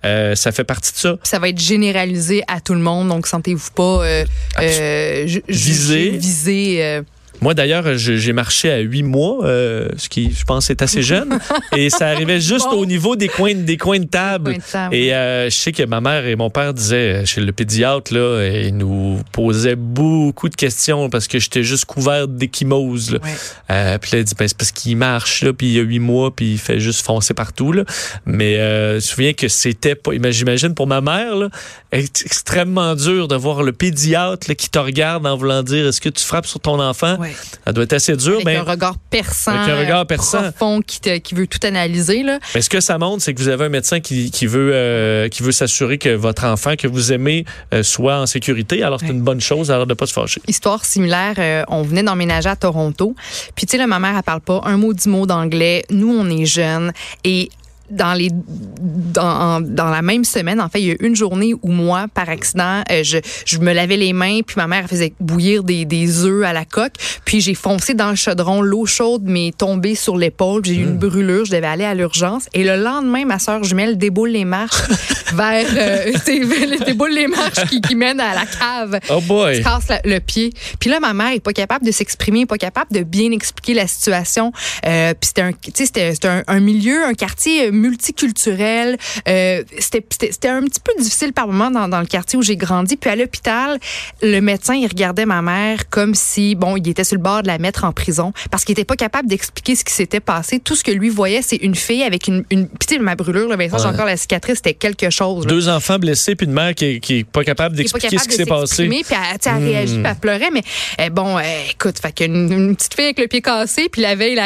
euh, 0.05 0.35
ça 0.35 0.52
fait 0.52 0.64
partie 0.64 0.92
de 0.92 0.98
ça. 0.98 1.16
Ça 1.22 1.38
va 1.38 1.48
être 1.48 1.61
généralisé 1.61 2.42
à 2.48 2.61
tout 2.61 2.74
le 2.74 2.81
monde, 2.81 3.09
donc 3.09 3.26
sentez-vous 3.26 3.70
pas 3.74 4.05
euh, 4.05 4.24
euh, 4.61 5.26
Visé. 5.48 6.11
visé. 6.11 7.02
Moi, 7.40 7.55
d'ailleurs, 7.55 7.96
j'ai 7.96 8.33
marché 8.33 8.70
à 8.70 8.79
huit 8.79 9.03
mois, 9.03 9.44
euh, 9.44 9.88
ce 9.96 10.09
qui, 10.09 10.33
je 10.33 10.44
pense, 10.44 10.70
est 10.70 10.83
assez 10.83 11.03
jeune. 11.03 11.38
et 11.77 11.90
ça 11.90 12.09
arrivait 12.09 12.40
juste 12.40 12.66
Bon. 12.70 12.79
au 12.79 12.87
niveau 12.87 13.16
des 13.16 13.29
coins, 13.29 13.55
des 13.55 13.77
coins 13.77 13.99
de 14.01 14.05
table. 14.07 14.53
coin 14.53 14.59
de 14.59 14.72
table. 14.72 14.94
Et 14.94 15.14
euh, 15.14 15.51
je 15.51 15.55
sais 15.55 15.72
que 15.72 15.83
ma 15.85 16.01
mère 16.01 16.27
et 16.27 16.37
mon 16.37 16.51
père 16.51 16.72
disaient, 16.75 17.22
euh, 17.22 17.25
chez 17.27 17.40
le 17.40 17.53
pédiatre, 17.53 18.12
là, 18.14 18.46
ils 18.49 18.77
nous 18.77 19.20
posaient 19.33 19.77
beaucoup 19.77 20.49
de 20.49 20.57
questions 20.57 21.09
parce 21.11 21.29
que 21.29 21.38
j'étais 21.38 21.62
juste 21.62 21.85
couvert 21.85 22.27
d'échymose. 22.29 23.12
là. 23.12 23.18
Ouais. 23.22 23.31
Euh, 23.70 23.99
puis 23.99 24.11
là, 24.12 24.18
il 24.18 24.25
dit, 24.25 24.35
ben, 24.38 24.49
c'est 24.49 24.57
parce 24.57 24.72
qu'il 24.72 24.96
marche, 24.96 25.42
là, 25.42 25.53
puis 25.53 25.66
il 25.68 25.72
y 25.75 25.79
a 25.79 25.83
huit 25.83 25.99
mois, 25.99 26.35
puis 26.35 26.53
il 26.53 26.59
fait 26.59 26.81
juste 26.81 27.05
foncer 27.05 27.35
partout. 27.35 27.72
Là. 27.72 27.85
Mais 28.25 28.57
euh, 28.57 28.90
je 28.92 28.94
me 28.96 29.01
souviens 29.01 29.33
que 29.33 29.49
c'était 29.49 29.94
pas, 29.94 30.12
j'imagine 30.31 30.75
pour 30.75 30.87
ma 30.87 31.01
mère, 31.01 31.37
là, 31.37 31.49
extrêmement 31.92 32.94
dur 32.94 33.29
de 33.29 33.37
voir 33.37 33.62
le 33.62 33.72
pédiatre 33.72 34.46
là, 34.49 34.55
qui 34.55 34.68
te 34.68 34.79
regarde 34.79 35.27
en 35.27 35.37
voulant 35.37 35.62
dire, 35.62 35.87
est-ce 35.87 36.01
que 36.01 36.09
tu 36.09 36.25
frappes 36.25 36.46
sur 36.46 36.61
ton 36.61 36.81
enfant? 36.81 37.16
Ouais. 37.18 37.25
Ça 37.64 37.72
doit 37.72 37.84
être 37.84 37.92
assez 37.92 38.16
dur, 38.16 38.34
Avec 38.34 38.44
mais 38.46 38.56
un 38.56 38.62
regard 38.62 38.96
perçant, 39.10 39.52
Avec 39.52 39.68
un 39.74 39.78
regard 39.78 40.06
perçant. 40.06 40.42
profond 40.42 40.80
qui, 40.80 41.00
te- 41.00 41.18
qui 41.18 41.34
veut 41.34 41.46
tout 41.46 41.58
analyser. 41.62 42.22
Là. 42.22 42.38
Mais 42.54 42.62
ce 42.62 42.70
que 42.70 42.80
ça 42.80 42.98
montre, 42.98 43.22
c'est 43.22 43.34
que 43.34 43.40
vous 43.40 43.48
avez 43.48 43.64
un 43.66 43.68
médecin 43.68 44.00
qui, 44.00 44.30
qui 44.30 44.46
veut 44.46 44.70
euh, 44.74 45.28
qui 45.28 45.42
veut 45.42 45.52
s'assurer 45.52 45.98
que 45.98 46.10
votre 46.14 46.44
enfant 46.44 46.76
que 46.76 46.86
vous 46.88 47.12
aimez 47.12 47.44
euh, 47.74 47.82
soit 47.82 48.18
en 48.18 48.26
sécurité. 48.26 48.82
Alors 48.82 49.00
c'est 49.00 49.06
Ouais. 49.06 49.12
une 49.12 49.22
bonne 49.22 49.40
chose, 49.40 49.70
alors 49.70 49.86
de 49.86 49.94
pas 49.94 50.06
se 50.06 50.12
fâcher. 50.12 50.40
Histoire 50.48 50.84
similaire, 50.84 51.34
euh, 51.38 51.62
on 51.68 51.82
venait 51.82 52.02
d'emménager 52.02 52.48
à 52.48 52.56
Toronto. 52.56 53.14
Puis 53.54 53.66
tu 53.66 53.76
sais, 53.76 53.86
ma 53.86 53.98
mère, 53.98 54.14
elle 54.16 54.22
parle 54.22 54.40
pas 54.40 54.60
un 54.64 54.76
mot 54.76 54.92
du 54.92 55.08
mot 55.08 55.26
d'anglais. 55.26 55.84
Nous, 55.90 56.12
on 56.12 56.28
est 56.30 56.44
jeunes. 56.46 56.92
Et 57.24 57.50
dans 57.90 58.14
les 58.14 58.31
dans, 58.31 59.61
dans 59.61 59.90
la 59.90 60.03
même 60.03 60.25
semaine, 60.25 60.61
en 60.61 60.68
fait, 60.68 60.81
il 60.81 60.87
y 60.87 60.90
a 60.92 60.96
une 61.01 61.16
journée 61.16 61.55
où 61.62 61.70
moi, 61.70 62.07
par 62.12 62.29
accident, 62.29 62.83
euh, 62.90 63.03
je, 63.03 63.18
je 63.44 63.59
me 63.59 63.72
lavais 63.72 63.96
les 63.96 64.12
mains, 64.12 64.40
puis 64.46 64.55
ma 64.57 64.66
mère 64.66 64.88
faisait 64.88 65.12
bouillir 65.20 65.62
des, 65.64 65.85
des 65.85 66.25
œufs 66.25 66.44
à 66.44 66.53
la 66.53 66.64
coque, 66.64 66.94
puis 67.25 67.40
j'ai 67.40 67.55
foncé 67.55 67.94
dans 67.94 68.11
le 68.11 68.16
chaudron, 68.16 68.62
l'eau 68.62 68.87
chaude 68.87 69.25
m'est 69.25 69.57
tombée 69.57 69.94
sur 69.94 70.16
l'épaule, 70.16 70.64
j'ai 70.64 70.75
eu 70.77 70.83
une 70.85 70.96
brûlure, 70.99 71.44
je 71.44 71.53
devais 71.53 71.66
aller 71.66 71.85
à 71.85 71.94
l'urgence, 71.94 72.46
et 72.55 72.64
le 72.64 72.77
lendemain, 72.77 73.25
ma 73.25 73.38
soeur 73.38 73.64
jumelle 73.64 73.96
déboule 73.99 74.31
les 74.31 74.44
marches 74.44 74.83
vers 75.35 75.66
euh, 75.77 76.12
déboule 76.87 77.11
les 77.12 77.27
marches 77.27 77.64
qui, 77.68 77.81
qui 77.81 77.94
mènent 77.94 78.20
à 78.20 78.35
la 78.35 78.46
cave 78.46 79.01
Oh 79.11 79.20
boy! 79.20 79.57
se 79.57 79.62
casse 79.62 79.88
la- 79.88 80.01
le 80.05 80.20
pied. 80.20 80.53
Puis 80.81 80.90
là, 80.90 81.01
ma 81.01 81.12
mère 81.14 81.33
est 81.33 81.40
pas 81.40 81.53
capable 81.53 81.85
de 81.87 81.90
s'exprimer, 81.90 82.46
pas 82.46 82.59
capable 82.59 82.92
de 82.92 83.03
bien 83.03 83.31
expliquer 83.33 83.75
la 83.75 83.87
situation. 83.87 84.53
Euh, 84.87 85.12
puis 85.18 85.29
c'était 85.29 85.42
un, 85.42 85.53
tu 85.53 85.70
sais, 85.75 85.87
c'était 85.87 86.14
c'était 86.14 86.29
un, 86.29 86.42
un 86.46 86.61
milieu, 86.61 87.05
un 87.05 87.14
quartier 87.14 87.70
multiculturel. 87.76 88.96
Euh, 89.28 89.62
C'était 89.78 90.48
un 90.48 90.62
petit 90.62 90.80
peu 90.80 90.92
difficile 90.98 91.32
par 91.32 91.46
moment 91.46 91.70
dans, 91.70 91.88
dans 91.88 92.00
le 92.00 92.06
quartier 92.06 92.38
où 92.38 92.42
j'ai 92.42 92.56
grandi. 92.56 92.96
Puis 92.96 93.10
à 93.10 93.16
l'hôpital, 93.16 93.78
le 94.22 94.40
médecin, 94.40 94.74
il 94.74 94.86
regardait 94.86 95.26
ma 95.26 95.42
mère 95.42 95.88
comme 95.88 96.14
si, 96.14 96.54
bon, 96.54 96.76
il 96.76 96.88
était 96.88 97.04
sur 97.04 97.16
le 97.16 97.22
bord 97.22 97.42
de 97.42 97.48
la 97.48 97.58
mettre 97.58 97.84
en 97.84 97.92
prison 97.92 98.32
parce 98.50 98.64
qu'il 98.64 98.72
était 98.72 98.84
pas 98.84 98.96
capable 98.96 99.28
d'expliquer 99.28 99.76
ce 99.76 99.84
qui 99.84 99.92
s'était 99.92 100.20
passé. 100.20 100.58
Tout 100.58 100.76
ce 100.76 100.84
que 100.84 100.90
lui 100.90 101.08
voyait, 101.08 101.42
c'est 101.42 101.56
une 101.56 101.74
fille 101.74 102.02
avec 102.02 102.28
une, 102.28 102.44
une 102.50 102.68
sais, 102.86 102.98
ma 102.98 103.14
brûlure, 103.14 103.48
là, 103.48 103.56
Vincent, 103.56 103.78
j'ai 103.78 103.88
encore 103.88 104.06
la 104.06 104.16
cicatrice, 104.16 104.56
c'était 104.56 104.74
quelque 104.74 105.10
chose. 105.10 105.46
Deux 105.46 105.68
enfants 105.68 105.98
blessés, 105.98 106.34
puis 106.34 106.46
une 106.46 106.52
mère 106.52 106.74
qui, 106.74 107.00
qui 107.00 107.18
est 107.18 107.24
pas 107.24 107.44
capable 107.44 107.76
d'expliquer 107.76 108.18
ce 108.18 108.28
qui 108.28 108.36
s'est 108.36 108.46
passé. 108.46 108.88
Puis 108.88 109.04
elle, 109.10 109.38
elle 109.44 109.52
hmm. 109.52 109.64
réagi, 109.64 109.94
puis 109.94 110.04
elle 110.06 110.16
pleurait, 110.16 110.50
mais 110.52 110.62
eh, 110.98 111.10
bon, 111.10 111.38
eh, 111.38 111.70
écoute, 111.70 111.98
fait 112.00 112.12
qu'une 112.12 112.52
une 112.52 112.76
petite 112.76 112.94
fille 112.94 113.04
avec 113.06 113.18
le 113.18 113.26
pied 113.26 113.42
cassé, 113.42 113.88
puis 113.90 114.02
la 114.02 114.14
veille, 114.14 114.38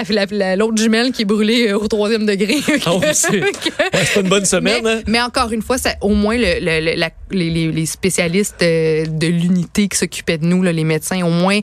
l'autre 0.56 0.76
jumelle 0.76 1.12
qui 1.12 1.22
est 1.22 1.26
brûlée 1.26 1.68
euh, 1.68 1.78
au 1.78 1.88
troisième 1.88 2.26
degré. 2.26 2.56
Oh, 2.86 3.00
c'est 3.92 4.14
pas 4.14 4.20
une 4.20 4.28
bonne 4.28 4.44
semaine. 4.44 4.82
Mais, 4.82 4.90
hein? 4.90 5.02
mais 5.06 5.20
encore 5.20 5.52
une 5.52 5.62
fois, 5.62 5.78
ça, 5.78 5.94
au 6.00 6.14
moins 6.14 6.36
le, 6.36 6.60
le, 6.60 6.94
la, 6.96 7.10
les, 7.30 7.70
les, 7.70 7.86
spécialistes 7.86 8.62
euh, 8.62 9.06
de 9.06 9.26
l'unité 9.26 9.88
qui 9.88 9.98
s'occupaient 9.98 10.38
de 10.38 10.46
nous, 10.46 10.62
là, 10.62 10.72
les 10.72 10.84
médecins, 10.84 11.24
au 11.24 11.30
moins 11.30 11.60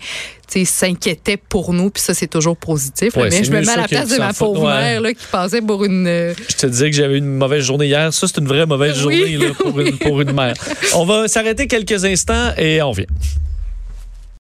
s'inquiétaient 0.66 1.38
pour 1.38 1.74
nous, 1.74 1.90
puis 1.90 2.02
ça, 2.02 2.14
c'est 2.14 2.28
toujours 2.28 2.58
positif. 2.58 3.16
mais 3.16 3.44
je 3.44 3.52
me 3.52 3.62
mets 3.62 3.70
à 3.70 3.78
la 3.78 3.88
place 3.88 4.10
de 4.10 4.18
ma 4.18 4.34
pauvre 4.34 4.68
mère 4.68 5.02
là, 5.02 5.14
qui 5.14 5.26
passait 5.32 5.62
pour 5.62 5.86
une... 5.86 6.08
Euh, 6.08 6.34
je 6.50 6.56
te 6.56 6.68
disais 6.68 6.90
que 6.90 6.96
j'avais 6.96 7.18
une 7.18 7.38
mauvaise 7.38 7.64
journée 7.64 7.86
hier. 7.86 8.14
Ça, 8.14 8.28
c'est 8.28 8.40
une 8.40 8.48
vraie 8.48 8.66
mauvaise 8.66 8.98
journée 8.98 9.34
une, 9.34 9.54
pour 9.54 10.22
une 10.22 10.32
mère. 10.34 10.56
On 10.96 11.06
va 11.06 11.28
s'arrêter 11.28 11.68
quelques 11.68 12.06
instants 12.06 12.54
et 12.58 12.82
on 12.82 12.92
vient. 12.92 13.06